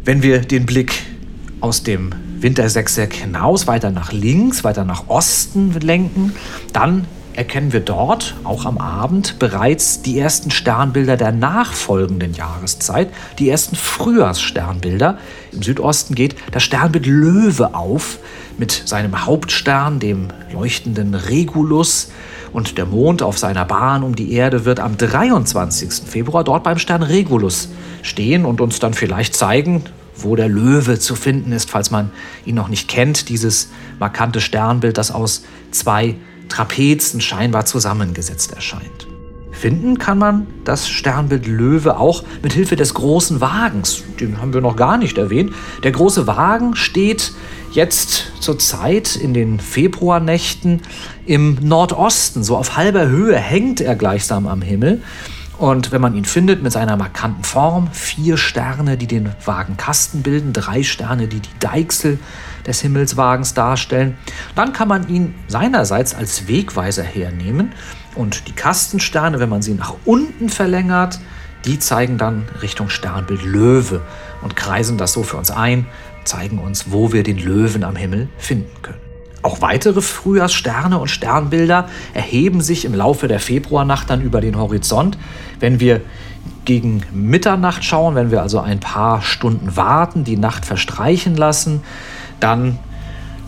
Wenn 0.03 0.23
wir 0.23 0.41
den 0.41 0.65
Blick 0.65 0.93
aus 1.61 1.83
dem 1.83 2.11
Wintersechseck 2.41 3.15
hinaus, 3.15 3.67
weiter 3.67 3.91
nach 3.91 4.13
links, 4.13 4.65
weiter 4.65 4.85
nach 4.85 5.09
Osten 5.09 5.73
lenken, 5.81 6.35
dann 6.73 7.07
erkennen 7.35 7.73
wir 7.73 7.81
dort, 7.81 8.35
auch 8.45 8.65
am 8.65 8.79
Abend, 8.79 9.39
bereits 9.39 10.03
die 10.03 10.19
ersten 10.19 10.51
Sternbilder 10.51 11.17
der 11.17 11.33
nachfolgenden 11.33 12.35
Jahreszeit, 12.35 13.09
die 13.39 13.49
ersten 13.49 13.77
Frühjahrssternbilder. 13.77 15.19
Im 15.53 15.63
Südosten 15.63 16.15
geht 16.15 16.35
das 16.53 16.63
Sternbild 16.63 17.07
Löwe 17.07 17.75
auf 17.75 18.19
mit 18.59 18.83
seinem 18.85 19.25
Hauptstern, 19.25 20.01
dem 20.01 20.29
leuchtenden 20.53 21.15
Regulus. 21.15 22.11
Und 22.53 22.79
der 22.79 22.87
Mond 22.87 23.23
auf 23.23 23.39
seiner 23.39 23.65
Bahn 23.65 24.03
um 24.03 24.17
die 24.17 24.33
Erde 24.33 24.65
wird 24.65 24.81
am 24.81 24.97
23. 24.97 25.93
Februar 26.07 26.43
dort 26.43 26.65
beim 26.65 26.79
Stern 26.79 27.03
Regulus 27.03 27.69
stehen 28.03 28.45
und 28.45 28.61
uns 28.61 28.81
dann 28.81 28.93
vielleicht 28.93 29.35
zeigen, 29.37 29.85
wo 30.23 30.37
der 30.37 30.49
Löwe 30.49 30.99
zu 30.99 31.15
finden 31.15 31.53
ist, 31.53 31.71
falls 31.71 31.91
man 31.91 32.11
ihn 32.45 32.55
noch 32.55 32.69
nicht 32.69 32.89
kennt. 32.89 33.29
Dieses 33.29 33.71
markante 33.99 34.41
Sternbild, 34.41 34.99
das 34.99 35.11
aus 35.11 35.45
zwei 35.71 36.17
Trapezen 36.49 37.21
scheinbar 37.21 37.65
zusammengesetzt 37.65 38.53
erscheint. 38.53 39.07
Finden 39.53 39.99
kann 39.99 40.17
man 40.17 40.47
das 40.65 40.89
Sternbild 40.89 41.47
Löwe 41.47 41.99
auch 41.99 42.25
mit 42.43 42.55
Hilfe 42.55 42.77
des 42.77 42.95
großen 42.95 43.41
Wagens. 43.41 44.03
Den 44.19 44.41
haben 44.41 44.55
wir 44.55 44.63
noch 44.63 44.77
gar 44.77 44.97
nicht 44.97 45.19
erwähnt. 45.19 45.53
Der 45.83 45.93
große 45.93 46.27
Wagen 46.27 46.77
steht 46.77 47.33
jetzt 47.73 48.33
zur 48.41 48.59
Zeit 48.59 49.17
in 49.17 49.35
den 49.35 49.61
Februarnächten 49.61 50.81
im 51.27 51.59
Nordosten, 51.61 52.43
so 52.43 52.57
auf 52.57 52.77
halber 52.77 53.09
Höhe 53.09 53.37
hängt 53.37 53.81
er 53.81 53.97
gleichsam 53.97 54.47
am 54.47 54.63
Himmel. 54.63 55.03
Und 55.61 55.93
wenn 55.93 56.01
man 56.01 56.15
ihn 56.15 56.25
findet 56.25 56.63
mit 56.63 56.73
seiner 56.73 56.97
markanten 56.97 57.45
Form, 57.45 57.91
vier 57.93 58.39
Sterne, 58.39 58.97
die 58.97 59.07
den 59.07 59.29
Wagenkasten 59.45 60.23
bilden, 60.23 60.55
drei 60.55 60.83
Sterne, 60.83 61.29
die 61.29 61.41
die 61.41 61.59
Deichsel 61.61 62.19
des 62.67 62.81
Himmelswagens 62.81 63.53
darstellen, 63.53 64.17
dann 64.55 64.73
kann 64.73 64.89
man 64.89 65.07
ihn 65.11 65.35
seinerseits 65.49 66.15
als 66.15 66.49
Wegweiser 66.49 67.03
hernehmen. 67.03 67.73
Und 68.15 68.49
die 68.49 68.53
Kastensterne, 68.53 69.39
wenn 69.39 69.51
man 69.51 69.61
sie 69.61 69.75
nach 69.75 69.97
unten 70.07 70.49
verlängert, 70.49 71.21
die 71.67 71.79
zeigen 71.79 72.17
dann 72.17 72.49
Richtung 72.63 72.89
Sternbild 72.89 73.45
Löwe 73.45 74.01
und 74.41 74.57
kreisen 74.57 74.97
das 74.97 75.13
so 75.13 75.23
für 75.23 75.37
uns 75.37 75.51
ein, 75.51 75.87
zeigen 76.25 76.59
uns, 76.59 76.91
wo 76.91 77.13
wir 77.13 77.23
den 77.23 77.37
Löwen 77.37 77.85
am 77.85 77.97
Himmel 77.97 78.31
finden 78.39 78.81
können. 78.81 79.10
Auch 79.43 79.63
weitere 79.63 80.03
Frühjahrssterne 80.03 80.99
und 80.99 81.09
Sternbilder 81.09 81.89
erheben 82.13 82.61
sich 82.61 82.85
im 82.85 82.95
Laufe 82.95 83.27
der 83.27 83.41
Februarnacht 83.41 84.11
dann 84.11 84.21
über 84.21 84.41
den 84.41 84.59
Horizont. 84.59 85.17
Wenn 85.61 85.81
wir 85.81 86.03
gegen 86.67 87.03
Mitternacht 87.13 87.85
schauen, 87.85 88.15
wenn 88.15 88.31
wir 88.31 88.43
also 88.43 88.61
ein 88.61 88.81
paar 88.81 89.23
Stunden 89.23 89.77
warten, 89.77 90.25
die 90.25 90.37
Nacht 90.37 90.67
verstreichen 90.67 91.37
lassen, 91.37 91.83
dann 92.39 92.79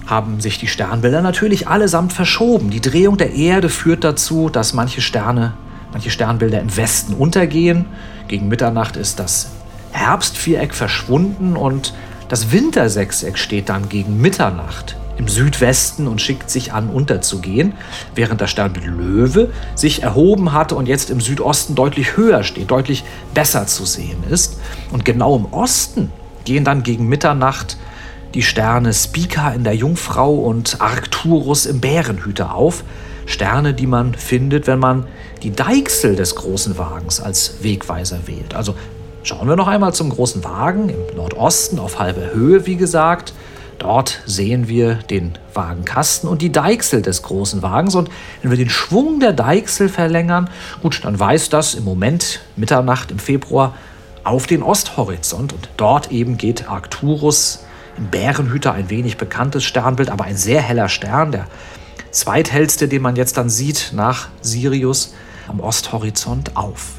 haben 0.06 0.40
sich 0.40 0.58
die 0.58 0.66
Sternbilder 0.66 1.22
natürlich 1.22 1.68
allesamt 1.68 2.12
verschoben. 2.12 2.70
Die 2.70 2.80
Drehung 2.80 3.18
der 3.18 3.34
Erde 3.34 3.68
führt 3.68 4.02
dazu, 4.02 4.48
dass 4.48 4.72
manche 4.72 5.00
Sterne, 5.00 5.52
manche 5.92 6.10
Sternbilder 6.10 6.60
im 6.60 6.74
Westen 6.76 7.14
untergehen. 7.14 7.84
Gegen 8.28 8.48
Mitternacht 8.48 8.96
ist 8.96 9.18
das 9.18 9.50
Herbstviereck 9.92 10.74
verschwunden 10.74 11.56
und 11.56 11.94
das 12.28 12.50
Wintersechseck 12.50 13.38
steht 13.38 13.68
dann 13.68 13.90
gegen 13.90 14.20
Mitternacht 14.20 14.96
im 15.22 15.28
Südwesten 15.28 16.08
und 16.08 16.20
schickt 16.20 16.50
sich 16.50 16.72
an, 16.72 16.88
unterzugehen, 16.88 17.74
während 18.16 18.40
das 18.40 18.50
Sternbild 18.50 18.86
Löwe 18.86 19.50
sich 19.76 20.02
erhoben 20.02 20.52
hatte 20.52 20.74
und 20.74 20.88
jetzt 20.88 21.10
im 21.10 21.20
Südosten 21.20 21.76
deutlich 21.76 22.16
höher 22.16 22.42
steht, 22.42 22.72
deutlich 22.72 23.04
besser 23.32 23.68
zu 23.68 23.84
sehen 23.84 24.24
ist. 24.28 24.58
Und 24.90 25.04
genau 25.04 25.36
im 25.36 25.46
Osten 25.52 26.10
gehen 26.44 26.64
dann 26.64 26.82
gegen 26.82 27.06
Mitternacht 27.06 27.76
die 28.34 28.42
Sterne 28.42 28.92
Spica 28.92 29.52
in 29.52 29.62
der 29.62 29.76
Jungfrau 29.76 30.34
und 30.34 30.80
Arcturus 30.80 31.66
im 31.66 31.80
Bärenhüter 31.80 32.56
auf. 32.56 32.82
Sterne, 33.24 33.74
die 33.74 33.86
man 33.86 34.14
findet, 34.14 34.66
wenn 34.66 34.80
man 34.80 35.06
die 35.44 35.52
Deichsel 35.52 36.16
des 36.16 36.34
großen 36.34 36.76
Wagens 36.78 37.20
als 37.20 37.62
Wegweiser 37.62 38.26
wählt. 38.26 38.54
Also 38.54 38.74
schauen 39.22 39.46
wir 39.46 39.54
noch 39.54 39.68
einmal 39.68 39.94
zum 39.94 40.10
großen 40.10 40.42
Wagen 40.42 40.88
im 40.88 41.16
Nordosten 41.16 41.78
auf 41.78 42.00
halber 42.00 42.32
Höhe, 42.32 42.66
wie 42.66 42.74
gesagt. 42.74 43.32
Dort 43.82 44.20
sehen 44.26 44.68
wir 44.68 44.94
den 44.94 45.32
Wagenkasten 45.54 46.28
und 46.28 46.40
die 46.40 46.52
Deichsel 46.52 47.02
des 47.02 47.24
großen 47.24 47.62
Wagens. 47.62 47.96
Und 47.96 48.10
wenn 48.40 48.52
wir 48.52 48.56
den 48.56 48.70
Schwung 48.70 49.18
der 49.18 49.32
Deichsel 49.32 49.88
verlängern, 49.88 50.48
gut, 50.82 51.00
dann 51.02 51.18
weist 51.18 51.52
das 51.52 51.74
im 51.74 51.82
Moment 51.82 52.42
Mitternacht 52.54 53.10
im 53.10 53.18
Februar 53.18 53.74
auf 54.22 54.46
den 54.46 54.62
Osthorizont. 54.62 55.52
Und 55.52 55.68
dort 55.78 56.12
eben 56.12 56.38
geht 56.38 56.68
Arcturus 56.68 57.64
im 57.98 58.06
Bärenhüter, 58.06 58.72
ein 58.72 58.88
wenig 58.88 59.16
bekanntes 59.16 59.64
Sternbild, 59.64 60.10
aber 60.10 60.26
ein 60.26 60.36
sehr 60.36 60.62
heller 60.62 60.88
Stern, 60.88 61.32
der 61.32 61.48
zweithellste, 62.12 62.86
den 62.86 63.02
man 63.02 63.16
jetzt 63.16 63.36
dann 63.36 63.50
sieht 63.50 63.90
nach 63.92 64.28
Sirius 64.42 65.12
am 65.48 65.58
Osthorizont 65.58 66.56
auf. 66.56 66.92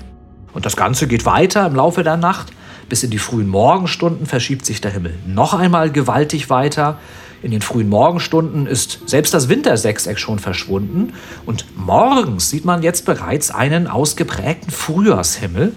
Und 0.52 0.66
das 0.66 0.76
Ganze 0.76 1.08
geht 1.08 1.26
weiter 1.26 1.66
im 1.66 1.78
Laufe 1.78 2.04
der 2.04 2.18
Nacht. 2.18 2.52
Bis 2.90 3.04
in 3.04 3.10
die 3.10 3.20
frühen 3.20 3.48
Morgenstunden 3.48 4.26
verschiebt 4.26 4.66
sich 4.66 4.82
der 4.82 4.92
Himmel 4.92 5.14
noch 5.28 5.54
einmal 5.54 5.92
gewaltig 5.92 6.50
weiter. 6.50 7.00
In 7.42 7.52
den 7.52 7.62
frühen 7.62 7.90
Morgenstunden 7.90 8.68
ist 8.68 9.02
selbst 9.06 9.34
das 9.34 9.50
Wintersechseck 9.50 10.18
schon 10.18 10.40
verschwunden 10.40 11.14
und 11.46 11.66
morgens 11.76 12.50
sieht 12.50 12.64
man 12.64 12.84
jetzt 12.84 13.06
bereits 13.06 13.52
einen 13.52 13.88
ausgeprägten 13.88 14.72
Frühjahrshimmel. 14.72 15.74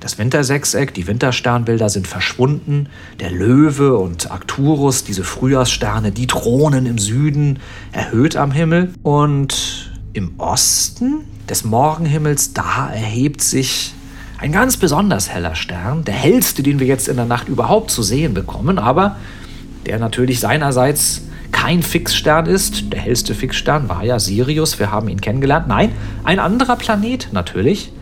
Das 0.00 0.18
Wintersechseck, 0.18 0.92
die 0.92 1.06
Wintersternbilder 1.06 1.88
sind 1.88 2.06
verschwunden. 2.06 2.88
Der 3.18 3.30
Löwe 3.30 3.96
und 3.96 4.30
Arcturus, 4.30 5.04
diese 5.04 5.24
Frühjahrssterne, 5.24 6.12
die 6.12 6.26
thronen 6.26 6.84
im 6.84 6.98
Süden, 6.98 7.60
erhöht 7.92 8.36
am 8.36 8.50
Himmel. 8.50 8.92
Und 9.02 9.90
im 10.12 10.38
Osten 10.38 11.24
des 11.48 11.64
Morgenhimmels, 11.64 12.52
da 12.52 12.90
erhebt 12.90 13.40
sich 13.40 13.94
ein 14.38 14.52
ganz 14.52 14.76
besonders 14.76 15.30
heller 15.30 15.54
Stern, 15.54 16.04
der 16.04 16.14
hellste, 16.14 16.62
den 16.62 16.78
wir 16.78 16.86
jetzt 16.86 17.08
in 17.08 17.16
der 17.16 17.24
Nacht 17.24 17.48
überhaupt 17.48 17.90
zu 17.90 18.02
sehen 18.02 18.34
bekommen, 18.34 18.78
aber 18.78 19.16
der 19.86 19.98
natürlich 19.98 20.40
seinerseits 20.40 21.22
kein 21.52 21.82
Fixstern 21.82 22.46
ist. 22.46 22.92
Der 22.92 23.00
hellste 23.00 23.34
Fixstern 23.34 23.88
war 23.88 24.04
ja 24.04 24.18
Sirius, 24.18 24.78
wir 24.78 24.90
haben 24.90 25.08
ihn 25.08 25.20
kennengelernt. 25.20 25.68
Nein, 25.68 25.92
ein 26.24 26.38
anderer 26.38 26.76
Planet 26.76 27.28
natürlich, 27.32 27.92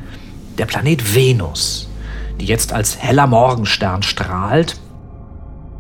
der 0.59 0.67
Planet 0.67 1.15
Venus, 1.15 1.89
die 2.41 2.47
jetzt 2.47 2.73
als 2.73 2.99
heller 2.99 3.27
Morgenstern 3.27 4.03
strahlt. 4.03 4.77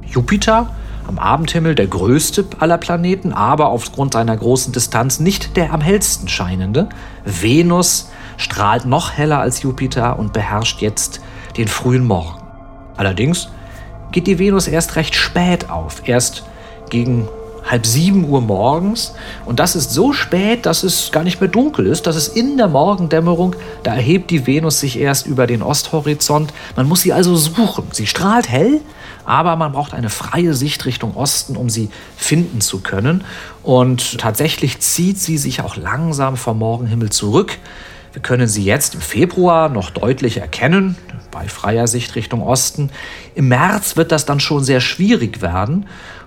Jupiter 0.07 0.71
am 1.07 1.19
Abendhimmel 1.19 1.75
der 1.75 1.87
größte 1.87 2.47
aller 2.61 2.79
Planeten, 2.79 3.33
aber 3.33 3.69
aufgrund 3.69 4.15
seiner 4.15 4.37
großen 4.37 4.73
Distanz 4.73 5.21
nicht 5.21 5.57
der 5.57 5.73
am 5.73 5.81
hellsten 5.81 6.29
scheinende. 6.29 6.89
Venus 7.25 8.11
strahlt 8.37 8.85
noch 8.85 9.13
heller 9.13 9.41
als 9.41 9.63
Jupiter 9.63 10.19
und 10.19 10.33
beherrscht 10.33 10.81
jetzt 10.81 11.21
den 11.57 11.69
frühen 11.69 12.05
Morgen. 12.05 12.43
Allerdings 12.97 13.49
geht 14.13 14.27
die 14.27 14.39
Venus 14.39 14.69
erst 14.69 14.97
recht 14.97 15.15
spät 15.15 15.71
auf, 15.71 16.07
erst 16.07 16.45
gegen 16.91 17.29
halb 17.69 17.87
sieben 17.87 18.29
Uhr 18.29 18.41
morgens. 18.41 19.15
Und 19.45 19.59
das 19.59 19.75
ist 19.75 19.93
so 19.93 20.13
spät, 20.13 20.67
dass 20.67 20.83
es 20.83 21.11
gar 21.13 21.25
nicht 21.25 21.41
mehr 21.41 21.49
dunkel 21.49 21.87
ist. 21.87 22.07
Das 22.07 22.17
ist 22.17 22.37
in 22.37 22.57
der 22.57 22.69
Morgendämmerung. 22.69 23.57
Da 23.83 23.95
erhebt 23.95 24.31
die 24.31 24.47
Venus 24.47 24.81
sich 24.81 24.99
erst 24.99 25.27
über 25.27 25.47
den 25.47 25.63
Osthorizont. 25.63 26.53
Man 26.77 26.89
muss 26.89 27.01
sie 27.01 27.13
also 27.13 27.37
suchen. 27.37 27.87
Sie 27.93 28.07
strahlt 28.07 28.49
hell, 28.49 28.81
aber 29.25 29.57
man 29.57 29.73
braucht 29.73 29.95
eine 29.95 30.11
freie 30.11 30.55
Sicht 30.55 30.85
Richtung 30.85 31.17
Osten, 31.17 31.57
um 31.57 31.71
sie 31.71 31.91
finden 32.17 32.61
zu 32.61 32.81
können. 32.81 33.25
Und 33.63 34.19
tatsächlich 34.19 34.81
zieht 34.81 35.19
sie 35.19 35.39
sich 35.39 35.63
auch 35.63 35.77
langsam 35.77 36.37
vom 36.37 36.59
Morgenhimmel 36.59 37.11
zurück. 37.11 37.59
Wir 38.15 38.23
können 38.23 38.47
sie 38.47 38.65
jetzt 38.65 38.95
im 38.95 39.01
Februar 39.01 39.69
noch 39.69 39.91
deutlich 39.91 40.37
erkennen, 40.37 40.97
bei 41.33 41.49
freier 41.49 41.89
Sicht 41.89 42.15
Richtung 42.15 42.43
Osten. 42.43 42.91
Im 43.35 43.49
März 43.49 43.97
wird 43.97 44.13
das 44.13 44.25
dann 44.25 44.39
schon 44.39 44.63
sehr 44.63 44.81
schwierig 44.81 45.43
werden. 45.43 45.87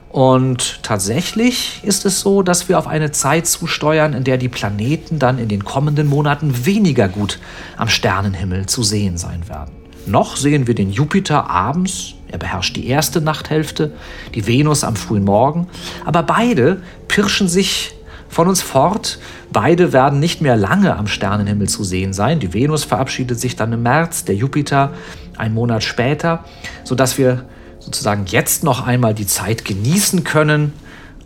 Und 0.10 0.84
tatsächlich 0.84 1.80
ist 1.84 2.06
es 2.06 2.20
so, 2.20 2.44
dass 2.44 2.68
wir 2.68 2.78
auf 2.78 2.88
eine 2.88 3.12
Zeit 3.12 3.48
zusteuern, 3.48 4.12
in 4.12 4.26
der 4.26 4.38
die 4.38 4.50
Planeten 4.50 5.18
dann 5.18 5.40
in 5.40 5.48
den 5.48 5.64
kommenden 5.64 6.08
Monaten 6.08 6.66
weniger 6.66 7.08
gut 7.08 7.40
am 7.78 7.88
Sternenhimmel 7.88 8.66
zu 8.66 8.84
sehen 8.84 9.18
sein 9.18 9.48
werden. 9.48 9.72
Noch 10.06 10.36
sehen 10.36 10.68
wir 10.68 10.76
den 10.76 10.92
Jupiter 10.92 11.50
abends, 11.50 12.16
er 12.28 12.38
beherrscht 12.38 12.76
die 12.76 12.88
erste 12.88 13.22
Nachthälfte, 13.22 13.94
die 14.36 14.46
Venus 14.46 14.84
am 14.84 14.98
frühen 14.98 15.24
Morgen, 15.24 15.68
aber 16.04 16.24
beide 16.24 16.82
pirschen 17.08 17.48
sich 17.48 17.94
von 18.30 18.48
uns 18.48 18.62
fort. 18.62 19.20
Beide 19.52 19.94
werden 19.94 20.20
nicht 20.20 20.42
mehr 20.42 20.56
lange 20.56 20.96
am 20.96 21.08
Sternenhimmel 21.08 21.70
zu 21.70 21.84
sehen 21.84 22.14
sein. 22.14 22.40
Die 22.40 22.54
Venus 22.54 22.84
verabschiedet 22.84 23.40
sich 23.40 23.56
dann 23.56 23.74
im 23.74 23.84
März, 23.84 24.26
der 24.26 24.36
Jupiter 24.36 24.94
einen 25.38 25.54
Monat 25.54 25.84
später, 25.84 26.44
sodass 26.84 27.18
wir 27.18 27.46
sozusagen 27.80 28.26
jetzt 28.26 28.64
noch 28.64 28.86
einmal 28.86 29.14
die 29.14 29.28
Zeit 29.28 29.66
genießen 29.66 30.24
können, 30.24 30.74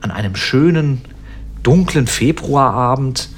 an 0.01 0.11
einem 0.11 0.35
schönen, 0.35 1.01
dunklen 1.63 2.07
Februarabend 2.07 3.29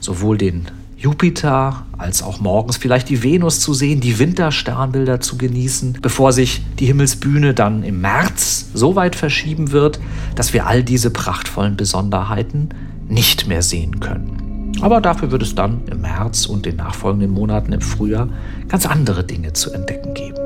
sowohl 0.00 0.38
den 0.38 0.66
Jupiter 1.00 1.86
als 1.96 2.22
auch 2.22 2.40
morgens 2.40 2.76
vielleicht 2.76 3.08
die 3.08 3.22
Venus 3.22 3.60
zu 3.60 3.72
sehen, 3.72 4.00
die 4.00 4.18
Wintersternbilder 4.18 5.18
zu 5.20 5.38
genießen, 5.38 5.98
bevor 6.02 6.34
sich 6.34 6.62
die 6.78 6.84
Himmelsbühne 6.84 7.54
dann 7.54 7.82
im 7.82 8.02
März 8.02 8.66
so 8.74 8.96
weit 8.96 9.16
verschieben 9.16 9.72
wird, 9.72 9.98
dass 10.34 10.52
wir 10.52 10.66
all 10.66 10.84
diese 10.84 11.10
prachtvollen 11.10 11.76
Besonderheiten 11.76 12.68
nicht 13.08 13.48
mehr 13.48 13.62
sehen 13.62 14.00
können. 14.00 14.72
Aber 14.82 15.00
dafür 15.00 15.30
wird 15.30 15.42
es 15.42 15.54
dann 15.54 15.80
im 15.90 16.02
März 16.02 16.44
und 16.44 16.66
den 16.66 16.76
nachfolgenden 16.76 17.30
Monaten 17.30 17.72
im 17.72 17.80
Frühjahr 17.80 18.28
ganz 18.68 18.84
andere 18.84 19.24
Dinge 19.24 19.54
zu 19.54 19.72
entdecken 19.72 20.12
geben. 20.12 20.39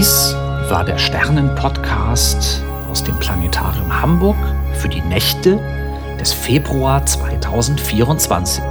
Dies 0.00 0.34
war 0.70 0.82
der 0.82 0.96
Sternen-Podcast 0.96 2.64
aus 2.90 3.04
dem 3.04 3.14
Planetarium 3.18 4.00
Hamburg 4.00 4.38
für 4.72 4.88
die 4.88 5.02
Nächte 5.02 5.60
des 6.18 6.32
Februar 6.32 7.04
2024. 7.04 8.64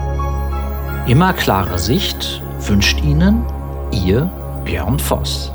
Immer 1.06 1.34
klare 1.34 1.78
Sicht 1.78 2.42
wünscht 2.62 3.04
Ihnen 3.04 3.46
Ihr 3.92 4.28
Björn 4.66 4.98
Voss. 4.98 5.52